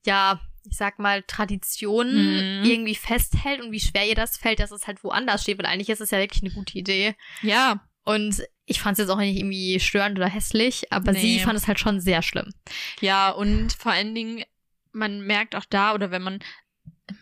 [0.07, 2.65] ja, ich sag mal, Traditionen Mhm.
[2.65, 5.91] irgendwie festhält und wie schwer ihr das fällt, dass es halt woanders steht, weil eigentlich
[5.91, 7.15] ist es ja wirklich eine gute Idee.
[7.43, 11.21] Ja, Und ich fand es jetzt auch nicht irgendwie störend oder hässlich, aber Nee.
[11.21, 12.53] sie fand es halt schon sehr schlimm.
[13.01, 14.45] Ja, und vor allen Dingen,
[14.93, 16.39] man merkt auch da, oder wenn man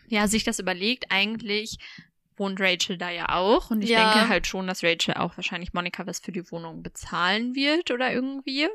[0.08, 1.78] ja sich das überlegt, eigentlich
[2.36, 3.70] wohnt Rachel da ja auch.
[3.70, 3.96] Und ich Ja.
[4.10, 8.12] denke halt schon, dass Rachel auch wahrscheinlich Monika was für die Wohnung bezahlen wird oder
[8.12, 8.68] irgendwie.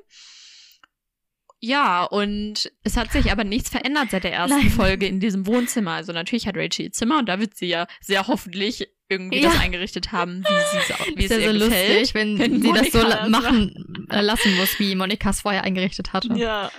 [1.60, 4.70] Ja, und es hat sich aber nichts verändert seit der ersten Nein.
[4.70, 5.92] Folge in diesem Wohnzimmer.
[5.94, 9.50] Also natürlich hat Rachel ihr Zimmer und da wird sie ja sehr hoffentlich irgendwie Ja.
[9.52, 11.90] das eingerichtet haben, wie, sie's, wie ist es ja ihr so gefällt.
[12.00, 15.64] lustig, wenn, wenn sie das so la- machen äh, lassen muss, wie Monika es vorher
[15.64, 16.34] eingerichtet hatte.
[16.36, 16.70] Ja.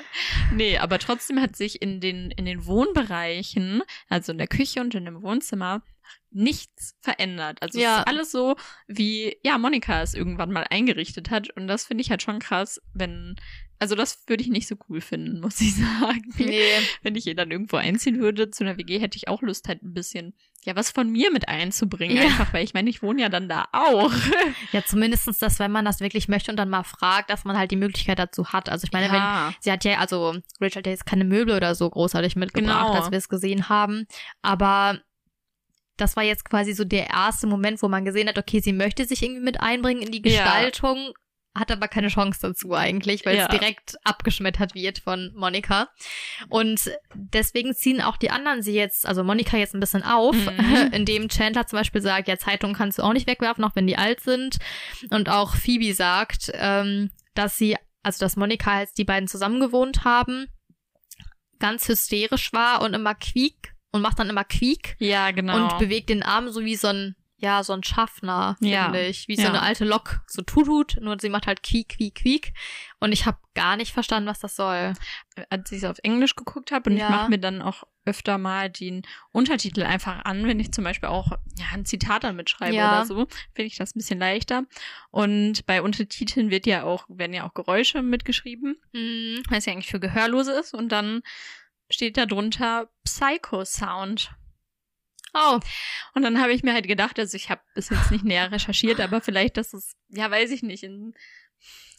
[0.55, 4.95] Nee, aber trotzdem hat sich in den, in den Wohnbereichen, also in der Küche und
[4.95, 5.83] in dem Wohnzimmer,
[6.31, 7.63] nichts verändert.
[7.63, 7.95] Also Ja.
[7.95, 11.49] es ist alles so, wie, ja, Monika es irgendwann mal eingerichtet hat.
[11.57, 13.37] Und das finde ich halt schon krass, wenn,
[13.79, 16.33] also das würde ich nicht so cool finden, muss ich sagen.
[16.37, 16.63] Nee.
[17.03, 19.95] Wenn ich dann irgendwo einziehen würde zu einer WG, hätte ich auch Lust, halt ein
[19.95, 22.17] bisschen, ja, was von mir mit einzubringen.
[22.17, 22.25] Ja.
[22.25, 24.13] Einfach, weil ich meine, ich wohne ja dann da auch.
[24.73, 27.71] Ja, zumindestens das, wenn man das wirklich möchte und dann mal fragt, dass man halt
[27.71, 28.69] die Möglichkeit dazu hat.
[28.69, 29.55] Also ich meine, wenn ja.
[29.61, 32.93] sie hat ja, also Rachel hat ja jetzt keine Möbel oder so großartig mitgebracht, Genau.
[32.93, 34.07] als wir es gesehen haben.
[34.43, 35.01] Aber
[35.97, 39.05] das war jetzt quasi so der erste Moment, wo man gesehen hat, okay, sie möchte
[39.05, 40.71] sich irgendwie mit einbringen in die Ja.
[41.59, 43.45] Hat aber keine Chance dazu eigentlich, weil Ja.
[43.47, 45.89] es direkt abgeschmettert wird von Monika.
[46.49, 50.49] Und deswegen ziehen auch die anderen sie jetzt, also Monika jetzt ein bisschen auf, Mhm.
[50.93, 53.97] indem Chandler zum Beispiel sagt, ja, Zeitungen kannst du auch nicht wegwerfen, auch wenn die
[53.99, 54.59] alt sind.
[55.11, 60.05] Und auch Phoebe sagt, ähm, dass sie, also dass Monika, als die beiden zusammen gewohnt
[60.05, 60.47] haben,
[61.59, 65.57] ganz hysterisch war und immer quiek und macht dann immer quiek Ja, genau.
[65.73, 68.85] und bewegt den Arm so wie so ein, ja, so ein Schaffner, Ja.
[68.85, 69.29] finde ich.
[69.29, 69.49] Wie so Ja.
[69.51, 72.53] eine alte Lok, so tutut, nur sie macht halt quiek, quiek, quiek.
[72.99, 74.93] Und ich habe gar nicht verstanden, was das soll.
[75.51, 77.05] als ich es auf Englisch geguckt habe und Ja.
[77.05, 81.09] ich mache mir dann auch öfter mal den Untertitel einfach an, wenn ich zum Beispiel
[81.11, 82.89] auch ja, ein Zitat dann mitschreibe Ja.
[82.89, 83.15] oder so,
[83.55, 84.65] finde ich das ein bisschen leichter.
[85.13, 89.45] Und bei Untertiteln wird ja auch, werden ja auch Geräusche mitgeschrieben, Hm.
[89.49, 90.75] was ja eigentlich für Gehörlose ist.
[90.75, 91.23] Und dann
[91.89, 94.33] steht da drunter Psycho-Sound.
[95.41, 95.61] Oh,
[96.15, 99.01] Und dann habe ich mir halt gedacht, also ich habe bis jetzt nicht näher recherchiert,
[99.01, 101.15] aber vielleicht, dass es, ja, weiß ich nicht, in,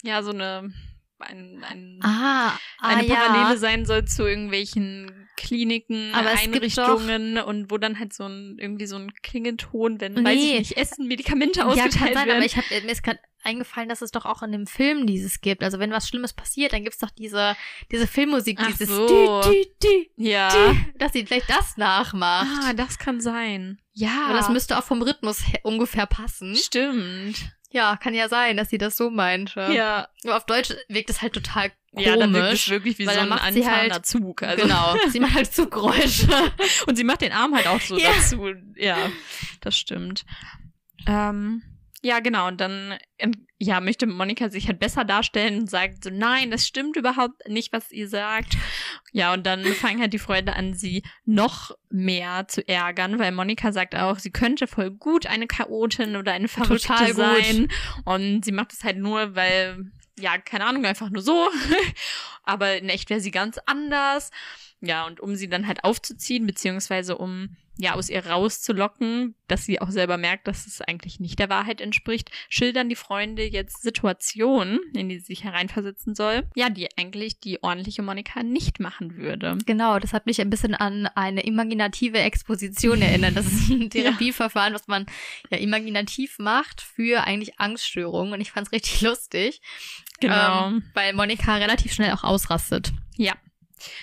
[0.04, 0.73] ja, so eine,
[1.21, 3.58] ein, ein ah, ah eine Parallele ja.
[3.58, 8.97] sein soll zu irgendwelchen Kliniken, Aber Einrichtungen und wo dann halt so ein irgendwie so
[8.97, 10.23] ein Klingelton, wenn Nee.
[10.23, 12.38] weiß ich nicht, Essen, Medikamente Ja, kann ausgeteilt sein, werden.
[12.38, 15.39] aber ich hab, mir ist gerade eingefallen, dass es doch auch in dem Film dieses
[15.41, 15.63] gibt.
[15.63, 17.55] Also wenn was Schlimmes passiert, dann gibt's doch diese,
[17.91, 19.41] diese Filmmusik, Ach dieses so.
[19.41, 20.49] dü, dü, dü, ja.
[20.49, 22.47] dü, dass sie vielleicht das nachmacht.
[22.63, 23.79] Ah, das kann sein.
[23.93, 24.25] Ja.
[24.25, 26.55] Aber das müsste auch vom Rhythmus ungefähr passen.
[26.55, 27.53] stimmt.
[27.71, 29.69] Ja, kann ja sein, dass sie das so meinte.
[29.71, 30.08] Ja.
[30.23, 32.05] Nur auf Deutsch wirkt es halt total komisch.
[32.08, 34.41] Ja, dann wirkt es wirklich wie so ein anfahrender halt- Zug.
[34.41, 34.63] Also.
[34.63, 34.95] Genau.
[35.10, 36.27] Sie macht halt Zuggeräusche.
[36.88, 38.10] Und sie macht den Arm halt auch so Ja.
[38.13, 38.53] dazu.
[38.75, 38.97] Ja,
[39.62, 40.25] das stimmt.
[41.08, 41.62] Ähm,
[42.01, 42.47] ja, genau.
[42.47, 46.65] Und dann ähm, ja, möchte Monika sich halt besser darstellen und sagt so, nein, das
[46.65, 48.55] stimmt überhaupt nicht, was ihr sagt.
[49.12, 53.73] Ja, und dann fangen halt die Freunde an, sie noch mehr zu ärgern, weil Monika
[53.73, 57.15] sagt auch, sie könnte voll gut eine Chaotin oder eine Verrückte Total gut.
[57.15, 57.67] sein.
[58.05, 61.49] Und sie macht es halt nur, weil ja, keine Ahnung, einfach nur so.
[62.43, 64.31] Aber in echt wäre sie ganz anders.
[64.81, 69.79] Ja, und um sie dann halt aufzuziehen, beziehungsweise um ja aus ihr rauszulocken, dass sie
[69.79, 74.79] auch selber merkt, dass es eigentlich nicht der Wahrheit entspricht, schildern die Freunde jetzt Situationen,
[74.93, 79.57] in die sie sich hereinversetzen soll, ja, die eigentlich die ordentliche Monika nicht machen würde.
[79.65, 83.37] Genau, das hat mich ein bisschen an eine imaginative Exposition erinnert.
[83.37, 85.05] Das ist ein Therapieverfahren, was man
[85.49, 88.33] ja imaginativ macht für eigentlich Angststörungen.
[88.33, 89.61] Und ich fand es richtig lustig.
[90.19, 90.67] Genau.
[90.67, 92.91] Ähm, weil Monika relativ schnell auch ausrastet.
[93.15, 93.35] Ja.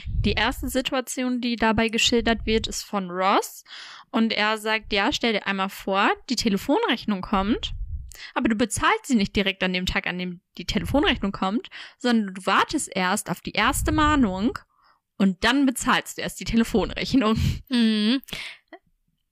[0.07, 3.65] Die erste Situation, die dabei geschildert wird, ist von Ross.
[4.11, 7.75] Und er sagt, ja, stell dir einmal vor, die Telefonrechnung kommt,
[8.35, 12.35] aber du bezahlst sie nicht direkt an dem Tag, an dem die Telefonrechnung kommt, sondern
[12.35, 14.59] du wartest erst auf die erste Mahnung
[15.19, 17.39] und dann bezahlst du erst die Telefonrechnung.
[17.69, 18.23] Mhm.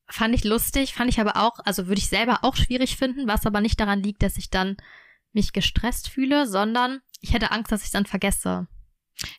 [0.09, 3.47] Fand ich lustig, fand ich aber auch, also würde ich selber auch schwierig finden, was
[3.47, 4.77] aber nicht daran liegt, dass ich dann
[5.33, 8.69] mich gestresst fühle, sondern ich hätte Angst, dass ich dann vergesse.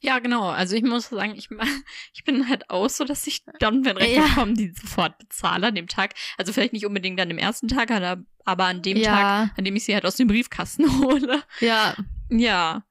[0.01, 0.49] Ja, genau.
[0.49, 1.49] Also ich muss sagen, ich,
[2.13, 4.33] ich bin halt auch so, dass ich dann, wenn Rechnungen Ja.
[4.35, 6.13] kommen, die sofort bezahle an dem Tag.
[6.37, 9.11] Also vielleicht nicht unbedingt an dem ersten Tag, aber aber an dem Ja.
[9.45, 11.43] Tag, an dem ich sie halt aus dem Briefkasten hole.
[11.59, 11.95] Ja,
[12.29, 12.85] Ja.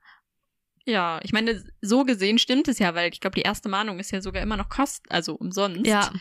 [0.87, 4.11] Ja, ich meine, so gesehen stimmt es ja, weil ich glaube, die erste Mahnung ist
[4.11, 5.87] ja sogar immer noch kost, also umsonst.
[5.87, 6.12] ja.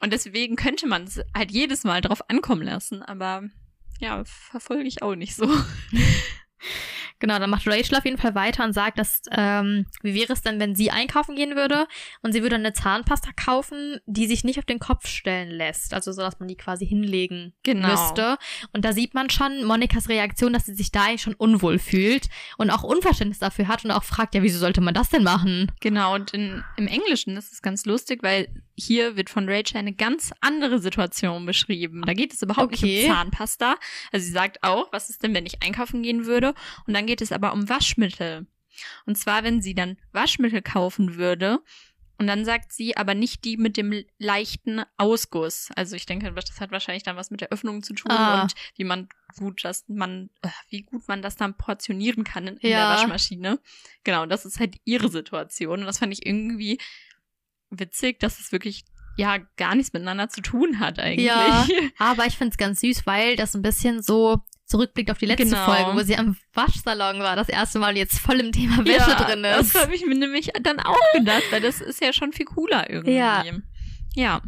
[0.00, 3.42] Und deswegen könnte man es halt jedes Mal drauf ankommen lassen, aber
[3.98, 5.50] ja, verfolge ich auch nicht so.
[7.20, 10.42] Genau, dann macht Rachel auf jeden Fall weiter und sagt, dass, ähm, wie wäre es
[10.42, 11.86] denn, wenn sie einkaufen gehen würde
[12.22, 16.12] und sie würde eine Zahnpasta kaufen, die sich nicht auf den Kopf stellen lässt, also
[16.12, 17.88] so, dass man die quasi hinlegen Genau.
[17.88, 18.38] müsste.
[18.72, 22.28] Und da sieht man schon Monikas Reaktion, dass sie sich da eigentlich schon unwohl fühlt
[22.56, 25.72] und auch Unverständnis dafür hat und auch fragt, ja, wieso sollte man das denn machen?
[25.80, 29.92] Genau, und in, im Englischen ist es ganz lustig, weil hier wird von Rachel eine
[29.92, 32.02] ganz andere Situation beschrieben.
[32.06, 32.86] Da geht es überhaupt Okay.
[32.86, 33.74] nicht um Zahnpasta.
[34.12, 36.54] Also sie sagt auch, was ist denn, wenn ich einkaufen gehen würde?
[36.86, 38.46] Und dann geht es aber um Waschmittel.
[39.06, 41.58] Und zwar, wenn sie dann Waschmittel kaufen würde,
[42.20, 45.68] und dann sagt sie aber nicht die mit dem leichten Ausguss.
[45.76, 48.42] Also ich denke, das hat wahrscheinlich dann was mit der Öffnung zu tun Ah.
[48.42, 52.56] und wie man gut das man äh, wie gut man das dann portionieren kann in,
[52.56, 52.88] in Ja.
[52.88, 53.60] der Waschmaschine.
[54.02, 56.78] Genau, das ist halt ihre Situation und das fand ich irgendwie
[57.70, 58.84] witzig, dass es wirklich
[59.16, 61.26] ja gar nichts miteinander zu tun hat eigentlich.
[61.26, 61.68] Ja.
[61.98, 65.64] Aber ich find's ganz süß, weil das ein bisschen so zurückblickt auf die letzte Genau.
[65.64, 69.10] Folge, wo sie am Waschsalon war, das erste Mal und jetzt voll im Thema Wäsche
[69.10, 69.74] ja, drin ist.
[69.74, 72.88] Das habe ich mir nämlich dann auch gedacht, weil das ist ja schon viel cooler
[72.88, 73.16] irgendwie.
[73.16, 73.44] Ja.
[74.14, 74.42] Ja.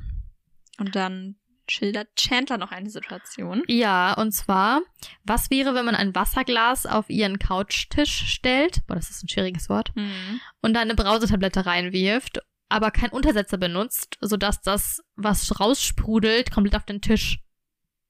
[0.79, 1.37] Und dann
[1.71, 3.63] schildert Chandler noch eine Situation.
[3.69, 4.81] Ja, und zwar,
[5.25, 8.87] was wäre, wenn man ein Wasserglas auf ihren Couchtisch stellt?
[8.87, 9.93] Boah, das ist ein schwieriges Wort.
[9.95, 10.41] Mhm.
[10.61, 16.85] Und da eine Brausetablette reinwirft, aber keinen Untersetzer benutzt, sodass das, was raussprudelt, komplett auf
[16.85, 17.39] den Tisch,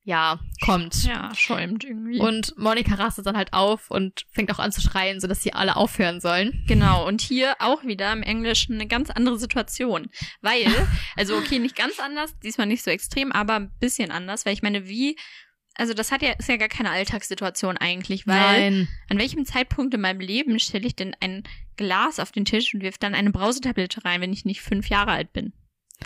[0.03, 1.05] ja, kommt.
[1.05, 2.21] Ja, schäumt irgendwie.
[2.21, 5.77] Und Monika rastet dann halt auf und fängt auch an zu schreien, sodass sie alle
[5.77, 6.65] aufhören sollen.
[6.67, 10.09] Genau, und hier auch wieder im Englischen eine ganz andere Situation.
[10.41, 10.67] Weil,
[11.17, 14.63] also okay, nicht ganz anders, diesmal nicht so extrem, aber ein bisschen anders, weil ich
[14.63, 15.17] meine, wie,
[15.75, 18.89] also das hat ja, ist ja gar keine Alltagssituation eigentlich, weil Nein.
[19.11, 21.43] an welchem Zeitpunkt in meinem Leben stelle ich denn ein
[21.77, 25.13] Glas auf den Tisch und wirf dann eine Brausetablette rein, wenn ich nicht fünf Jahre
[25.13, 25.53] alt bin?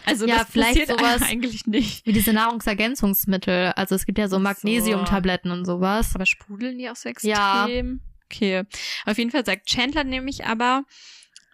[0.05, 2.05] Also Ja, das vielleicht sowas- eigentlich nicht.
[2.07, 3.73] Wie diese Nahrungsergänzungsmittel.
[3.77, 4.39] Also es gibt ja so.
[4.39, 6.15] Magnesiumtabletten und sowas.
[6.15, 7.65] Aber sprudeln die auch so Ja.
[7.65, 8.01] extrem?
[8.31, 8.65] Okay.
[9.07, 10.85] Auf jeden Fall sagt Chandler nämlich aber,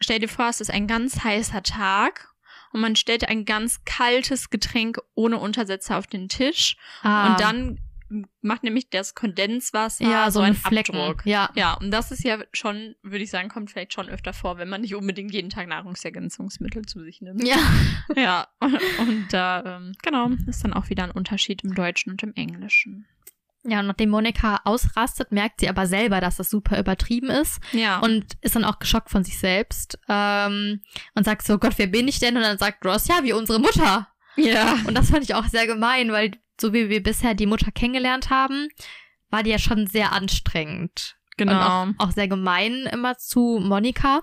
[0.01, 2.29] stell dir vor, es ist ein ganz heißer Tag
[2.73, 7.27] und man stellt ein ganz kaltes Getränk ohne Untersetzer auf den Tisch Ah.
[7.33, 7.79] und dann
[8.41, 10.97] macht nämlich das Kondenswasser ja, so, ein einen Flecken.
[10.97, 11.25] Abdruck.
[11.27, 11.51] Ja.
[11.55, 14.69] Ja, und das ist ja schon, würde ich sagen, kommt vielleicht schon öfter vor, wenn
[14.69, 17.47] man nicht unbedingt jeden Tag Nahrungsergänzungsmittel zu sich nimmt.
[17.47, 17.57] Ja.
[18.17, 22.33] Ja, und da, ähm, genau, ist dann auch wieder ein Unterschied im Deutschen und im
[22.35, 23.07] Englischen.
[23.63, 28.01] Ja, und nachdem Monika ausrastet, merkt sie aber selber, dass das super übertrieben ist Ja.
[28.01, 30.81] und ist dann auch geschockt von sich selbst ähm,
[31.15, 32.37] und sagt so, Gott, wer bin ich denn?
[32.37, 34.09] Und dann sagt Ross, ja, wie unsere Mutter.
[34.37, 34.77] ja.
[34.87, 38.31] Und das fand ich auch sehr gemein, weil so wie wir bisher die Mutter kennengelernt
[38.31, 38.69] haben,
[39.31, 41.17] war die ja schon sehr anstrengend.
[41.37, 41.53] Genau.
[41.53, 44.21] Und auch, auch sehr gemein immer zu Monika.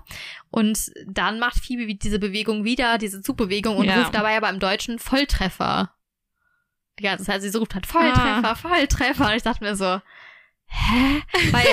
[0.50, 3.98] Und dann macht Phoebe diese Bewegung wieder, diese Zugbewegung und Ja.
[4.00, 5.92] ruft dabei aber im Deutschen Volltreffer.
[6.98, 8.54] Die ganze Zeit, sie ruft halt Volltreffer, Ah.
[8.54, 9.26] Volltreffer.
[9.30, 10.00] Und ich dachte mir so,
[10.68, 11.22] hä?
[11.50, 11.66] Weil,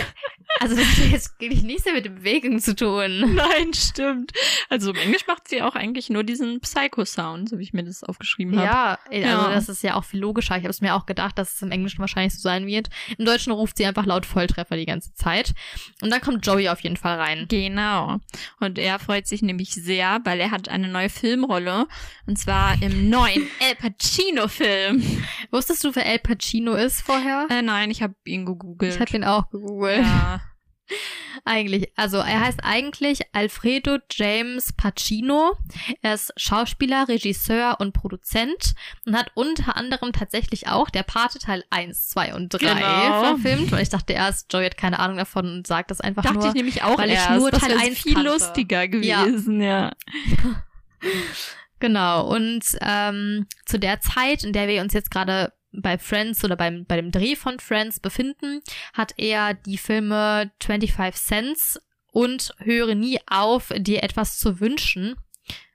[0.60, 3.36] also das hat jetzt wirklich nichts mehr mit Bewegung zu tun.
[3.36, 4.32] Nein, stimmt.
[4.70, 8.04] Also im Englisch macht sie auch eigentlich nur diesen Psycho-Sound, so wie ich mir das
[8.04, 8.66] aufgeschrieben habe.
[8.68, 9.50] Ja, also Ja.
[9.54, 10.56] das ist ja auch viel logischer.
[10.58, 12.90] Ich habe es mir auch gedacht, dass es im Englischen wahrscheinlich so sein wird.
[13.18, 15.54] Im Deutschen ruft sie einfach laut Volltreffer die ganze Zeit.
[16.02, 17.46] Und dann kommt Joey auf jeden Fall rein.
[17.50, 18.18] Genau.
[18.60, 21.88] Und er freut sich nämlich sehr, weil er hat eine neue Filmrolle.
[22.28, 25.04] Und zwar im neuen El Pacino-Film.
[25.52, 27.48] Wusstest du, wer El Pacino ist vorher?
[27.50, 28.85] Äh, nein, ich habe ihn gegoogelt.
[28.90, 30.06] Ich habe ihn auch gegoogelt.
[30.06, 30.42] ja.
[31.48, 35.58] Eigentlich, also er heißt eigentlich Alfredo James Pacino.
[36.02, 38.74] Er ist Schauspieler, Regisseur und Produzent
[39.06, 43.36] und hat unter anderem tatsächlich auch der Pate Teil 1, 2 und 3 Genau.
[43.36, 43.74] verfilmt.
[43.74, 46.48] Und ich dachte erst, Joey hat keine Ahnung davon und sagt das einfach Dachte nur.
[46.48, 47.32] ich nämlich auch weil ich erst.
[47.40, 48.30] nur das Teil wäre 1 viel kannte.
[48.30, 49.92] lustiger gewesen, ja.
[51.80, 56.56] Genau, und ähm, zu der Zeit, in der wir uns jetzt gerade bei Friends oder
[56.56, 58.62] beim, bei dem Dreh von Friends befinden,
[58.94, 61.80] hat er die Filme 25 Cents
[62.12, 65.16] und Höre nie auf, dir etwas zu wünschen.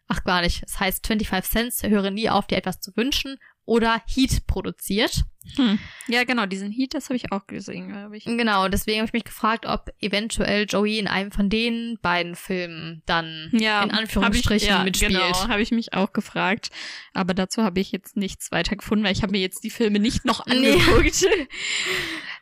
[0.09, 3.39] Ach gar nicht, es heißt 25 Cents, Höre nie auf, dir etwas zu wünschen
[3.71, 5.23] oder Heat produziert.
[5.55, 5.79] Hm.
[6.09, 8.25] Ja, genau, diesen Heat, das habe ich auch gesehen, glaube ich.
[8.25, 13.03] Genau, deswegen habe ich mich gefragt, ob eventuell Joey in einem von den beiden Filmen
[13.07, 15.13] dann Ja, in Anführungsstrichen ich, ja, mitspielt.
[15.13, 16.71] Genau, habe ich mich auch gefragt.
[17.15, 20.01] Aber dazu habe ich jetzt nichts weiter gefunden, weil ich habe mir jetzt die Filme
[20.01, 20.75] nicht noch Nee.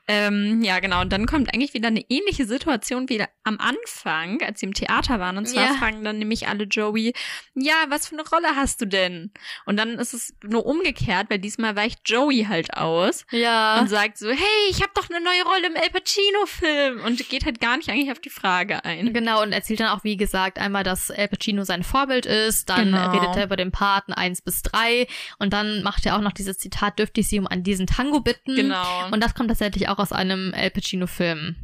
[0.08, 1.02] ähm, ja, genau.
[1.02, 5.20] Und dann kommt eigentlich wieder eine ähnliche Situation wie am Anfang, als sie im Theater
[5.20, 5.36] waren.
[5.38, 5.74] Und zwar Ja.
[5.74, 7.12] fragen dann nämlich alle Joey,
[7.54, 9.30] ja, was für eine Rolle hast du denn?
[9.66, 13.78] Und dann ist es nur umgekehrt, weil diesmal weicht Joey halt aus Ja.
[13.80, 14.36] und sagt so, hey,
[14.70, 17.00] ich habe doch eine neue Rolle im El Pacino-Film.
[17.04, 19.12] Und geht halt gar nicht eigentlich auf die Frage ein.
[19.12, 22.92] Genau, und erzählt dann auch, wie gesagt, einmal, dass Al Pacino sein Vorbild ist, dann
[22.92, 23.10] Genau.
[23.10, 25.06] redet er über den Paten 1 bis 3
[25.38, 28.20] und dann macht er auch noch dieses Zitat, dürfte ich Sie um an diesen Tango
[28.20, 28.54] bitten?
[28.54, 29.08] Genau.
[29.10, 31.56] Und das kommt tatsächlich auch aus einem Al Pacino-Film.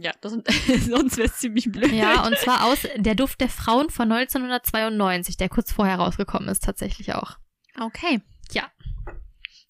[0.00, 0.32] Ja, das,
[0.88, 1.92] sonst wäre es ziemlich blöd.
[1.92, 6.64] Ja, und zwar aus Der Duft der Frauen von 1992, der kurz vorher rausgekommen ist,
[6.64, 7.38] tatsächlich auch.
[7.80, 8.20] okay.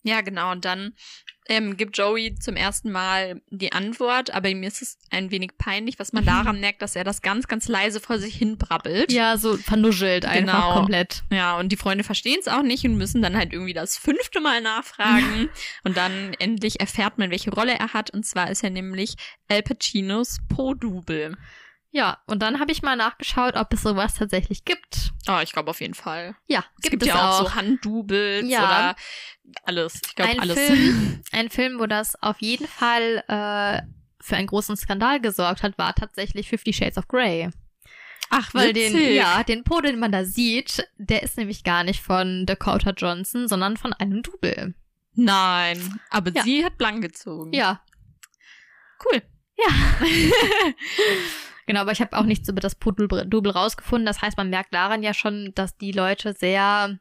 [0.09, 0.21] Ja.
[0.23, 0.51] Genau.
[0.53, 0.93] Und dann
[1.51, 5.99] ähm, gibt Joey zum ersten Mal die Antwort, aber mir ist es ein wenig peinlich,
[5.99, 9.11] was man daran merkt, dass er das ganz, ganz leise vor sich hin brabbelt.
[9.11, 10.75] Ja, so vernuschelt einfach Genau.
[10.75, 11.23] komplett.
[11.31, 14.41] Ja, und die Freunde verstehen es auch nicht und müssen dann halt irgendwie das fünfte
[14.41, 15.49] Mal nachfragen.
[15.85, 18.11] und dann endlich erfährt man, welche Rolle er hat.
[18.11, 19.15] Und zwar ist er nämlich
[19.49, 21.35] Al Pacinos Po-Double.
[21.91, 25.13] Ja, und dann habe ich mal nachgeschaut, ob es sowas tatsächlich gibt.
[25.29, 26.37] Oh, ich glaube auf jeden Fall.
[26.47, 28.61] Ja, Es gibt gibt, es ja auch, so Handdoubles Ja.
[28.65, 28.97] oder
[29.65, 30.01] alles.
[30.07, 30.59] Ich glaube ein alles.
[30.59, 33.83] Film, ein Film, wo das auf jeden Fall äh,
[34.21, 37.49] für einen großen Skandal gesorgt hat, war tatsächlich Fifty Shades of Grey.
[38.31, 39.15] Ach, Weil den, witzig.
[39.17, 43.49] ja, den Po, den man da sieht, der ist nämlich gar nicht von Dakota Johnson,
[43.49, 44.75] sondern von einem Double.
[45.15, 46.43] Nein, aber Ja.
[46.43, 47.55] sie hat blank gezogen.
[47.55, 47.81] Ja,
[49.03, 49.23] Cool.
[51.69, 54.07] genau, aber ich habe auch nichts über das Po-Double rausgefunden.
[54.07, 56.99] Das heißt, man merkt daran ja schon, dass die Leute sehr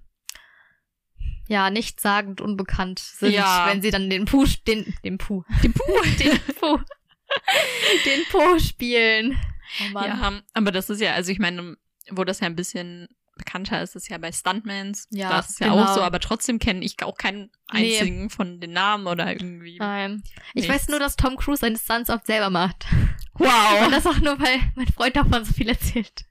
[1.47, 3.65] ja, nichtssagend unbekannt sind, Ja.
[3.69, 6.01] wenn sie dann den Po, den, den Po, Die Puh.
[6.19, 6.77] den Po,
[8.05, 9.37] den Po spielen.
[9.81, 10.05] Oh Mann.
[10.05, 11.77] Ja, aber das ist ja, also ich meine,
[12.11, 13.07] wo das ja ein bisschen
[13.37, 15.07] bekannter ist, ist ja bei Stuntmans.
[15.11, 15.83] Ja, das ist ja genau.
[15.85, 17.97] auch so, aber trotzdem kenne ich auch keinen Nee.
[17.99, 19.77] einzigen von den Namen oder irgendwie.
[19.77, 20.23] Nein.
[20.49, 20.69] Ich Nichts.
[20.69, 22.85] weiß nur, dass Tom Cruise seine Stunts oft selber macht.
[23.39, 23.85] Wow.
[23.85, 26.25] Und das auch nur, weil mein Freund davon so viel erzählt.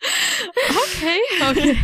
[0.00, 1.18] Okay.
[1.50, 1.78] Okay.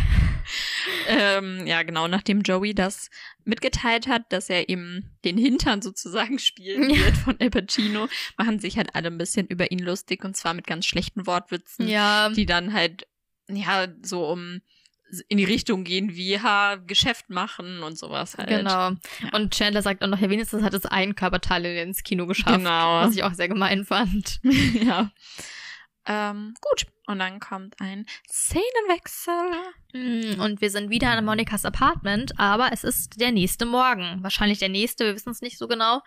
[1.07, 3.09] ähm, ja, genau, nachdem Joey das
[3.43, 7.05] mitgeteilt hat, dass er eben den Hintern sozusagen spielen Ja.
[7.05, 8.07] wird von Al Pacino,
[8.37, 11.87] machen sich halt alle ein bisschen über ihn lustig und zwar mit ganz schlechten Wortwitzen,
[11.87, 12.29] Ja.
[12.29, 13.07] die dann halt,
[13.49, 14.61] ja, so um
[15.27, 18.47] in die Richtung gehen wie, ha, Geschäft machen und sowas halt.
[18.47, 18.91] Genau.
[18.91, 18.95] Ja.
[19.33, 22.55] Und Chandler sagt auch noch, ja, wenigstens hat es ein Körperteil ins Kino geschafft.
[22.55, 23.01] Genau.
[23.01, 24.39] Was ich auch sehr gemein fand.
[24.81, 25.11] ja.
[26.05, 26.87] Ähm, gut.
[27.07, 29.33] Und dann kommt ein Szenenwechsel.
[29.93, 34.19] Mm, Und wir sind wieder in Monikas Apartment, aber es ist der nächste Morgen.
[34.23, 36.01] Wahrscheinlich der nächste, wir wissen es nicht so genau.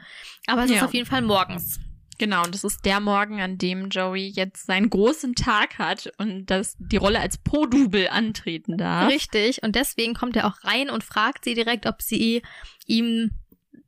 [0.46, 0.84] Aber es ist Ja.
[0.86, 1.78] auf jeden Fall morgens.
[2.18, 6.46] Genau, und das ist der Morgen, an dem Joey jetzt seinen großen Tag hat und
[6.46, 9.10] das die Rolle als Po-Double antreten darf.
[9.10, 9.62] Richtig.
[9.62, 12.42] Und deswegen kommt er auch rein und fragt sie direkt, ob sie
[12.86, 13.30] ihm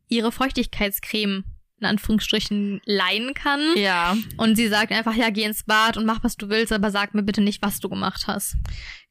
[0.08, 1.44] ihre Feuchtigkeitscreme
[1.78, 3.60] in Anführungsstrichen leihen kann.
[3.76, 6.90] Ja, Und sie sagt einfach, ja, geh ins Bad und mach, was du willst, aber
[6.90, 8.56] sag mir bitte nicht, was du gemacht hast.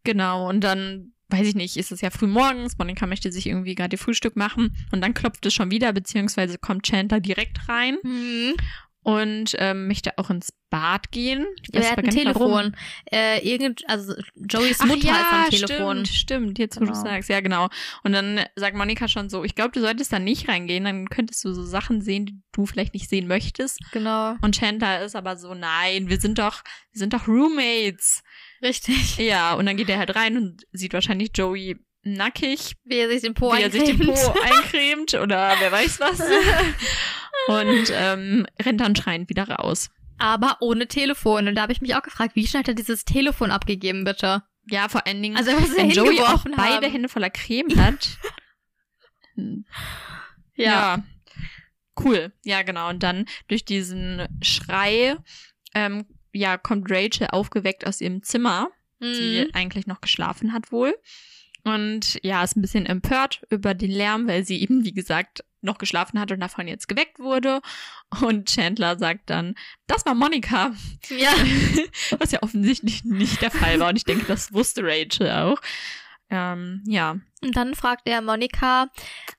[0.03, 0.49] genau.
[0.49, 3.95] Und dann, weiß ich nicht, ist es ja früh morgens, Monika möchte sich irgendwie gerade
[3.95, 7.97] ihr Frühstück machen und dann klopft es schon wieder, beziehungsweise kommt Chandler direkt rein
[9.05, 11.45] und ähm, möchte auch ins Bad gehen.
[11.61, 12.09] Ich Ja, er hat ein.
[12.09, 12.75] Telefon.
[13.11, 16.05] Äh, irgend, also Joeys Ach Mutter ja, ist am Telefon.
[16.05, 17.03] Stimmt, stimmt, jetzt wo du Genau.
[17.03, 17.69] sagst, ja genau.
[18.03, 21.45] Und dann sagt Monika schon so, ich glaube, du solltest da nicht reingehen, dann könntest
[21.45, 23.79] du so Sachen sehen, die du vielleicht nicht sehen möchtest.
[23.91, 24.37] Genau.
[24.41, 28.23] Und Chandler ist aber so, nein, wir sind doch, wir sind doch Roommates.
[28.63, 29.17] Richtig.
[29.19, 31.77] Ja, und dann geht er halt rein und sieht wahrscheinlich Joey
[32.07, 35.99] nackig, Wie er sich den Po wie er sich den Po eincremt oder wer weiß
[35.99, 36.19] was.
[37.47, 39.89] und ähm, rennt dann schreiend wieder raus.
[40.17, 41.47] Aber ohne Telefon.
[41.47, 44.43] Und da habe ich mich auch gefragt, wie schnell hat er dieses Telefon abgegeben, bitte?
[44.69, 46.91] Ja, vor allen Dingen, Also ja wenn Joey auch hingeworfen beide haben.
[46.91, 48.17] Hände voller Creme hat.
[49.35, 49.65] Hm.
[50.55, 51.03] ja.
[52.01, 52.33] Cool.
[52.43, 52.89] Ja, genau.
[52.89, 55.15] Und dann durch diesen Schrei
[55.73, 58.69] ähm, ja, kommt Rachel aufgeweckt aus ihrem Zimmer,
[59.01, 59.51] die Mhm.
[59.53, 60.93] eigentlich noch geschlafen hat wohl.
[61.63, 65.78] Und ja, ist ein bisschen empört über den Lärm, weil sie eben, wie gesagt, noch
[65.78, 67.61] geschlafen hat und davon jetzt geweckt wurde.
[68.22, 69.55] Und Chandler sagt dann,
[69.88, 70.74] das war Monika.
[71.09, 71.32] Ja.
[72.20, 73.89] Was ja offensichtlich nicht der Fall war.
[73.89, 75.59] Und ich denke, das wusste Rachel auch.
[76.30, 77.18] Ähm, ja.
[77.41, 78.88] Und dann fragt er Monika,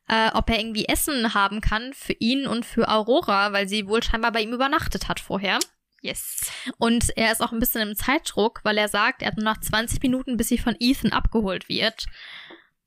[0.09, 4.03] äh, ob er irgendwie Essen haben kann für ihn und für Aurora, weil sie wohl
[4.03, 5.59] scheinbar bei ihm übernachtet hat vorher.
[6.03, 6.53] Yes.
[6.79, 9.61] Und er ist auch ein bisschen im Zeitdruck, weil er sagt, er hat nur noch
[9.61, 12.07] 20 Minuten, bis sie von Ethan abgeholt wird.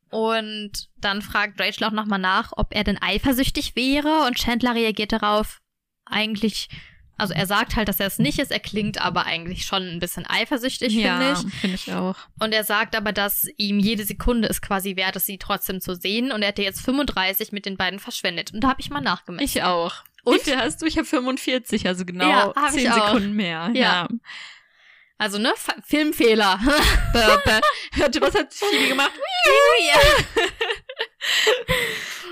[0.10, 4.26] Und dann fragt Rachel auch nochmal nach, ob er denn eifersüchtig wäre.
[4.26, 5.60] Und Chandler reagiert darauf
[6.06, 6.70] eigentlich,
[7.18, 8.52] also er sagt halt, dass er es nicht ist.
[8.52, 11.54] Er klingt aber eigentlich schon ein bisschen eifersüchtig, finde ja, ich.
[11.56, 12.16] finde ich auch.
[12.40, 15.96] Und er sagt aber, dass ihm jede Sekunde es quasi wert ist, sie trotzdem zu
[15.96, 16.32] sehen.
[16.32, 18.54] Und er hätte jetzt 35 mit den beiden verschwendet.
[18.54, 19.46] Und da habe ich mal nachgemessen.
[19.46, 20.04] Ich auch.
[20.24, 20.36] Und?
[20.36, 20.86] Wie viel hast du?
[20.86, 23.06] Ich habe 45, also genau Ja, hab ich 10 auch.
[23.08, 23.70] Sekunden mehr.
[23.74, 24.08] Ja.
[25.20, 25.50] Also, ne?
[25.54, 26.60] F Filmfehler.
[26.64, 29.12] Was hat Phoebe gemacht?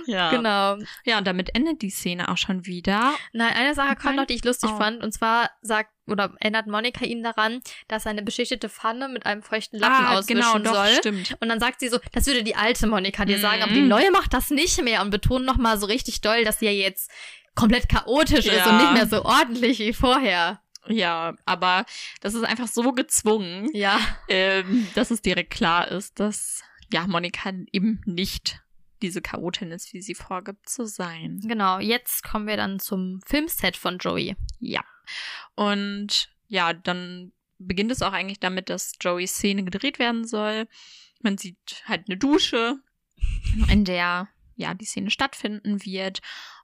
[0.05, 0.29] Ja.
[0.29, 0.77] Genau.
[1.03, 3.13] Ja, und damit endet die Szene auch schon wieder.
[3.33, 4.15] Nein, eine Sache kommt Nein?
[4.15, 4.77] noch, die ich lustig Oh.
[4.77, 5.03] fand.
[5.03, 7.59] Und zwar sagt oder erinnert Monika ihn daran,
[7.89, 10.93] dass er eine beschichtete Pfanne mit einem feuchten Lappen auswischen genau, doch, soll.
[10.99, 11.35] stimmt.
[11.41, 13.41] Und dann sagt sie so, das würde die alte Monika dir Mhm.
[13.41, 16.59] sagen, aber die neue macht das nicht mehr und betont nochmal so richtig doll, dass
[16.59, 17.11] sie ja jetzt
[17.53, 18.69] komplett chaotisch ist Ja.
[18.69, 20.61] und nicht mehr so ordentlich wie vorher.
[20.89, 21.85] Ja, aber
[22.21, 23.99] das ist einfach so gezwungen, Ja.
[24.29, 28.61] ähm, dass es direkt klar ist, dass ja Monika eben nicht
[29.01, 31.39] diese Chaotin ist, wie sie vorgibt zu sein.
[31.43, 34.35] Genau, jetzt kommen wir dann zum Filmset von Joey.
[34.59, 34.83] Ja.
[35.55, 40.67] Und ja, dann beginnt es auch eigentlich damit, dass Joeys Szene gedreht werden soll.
[41.21, 42.77] Man sieht halt eine Dusche,
[43.69, 44.27] in der
[44.57, 46.19] ja die Szene stattfinden wird.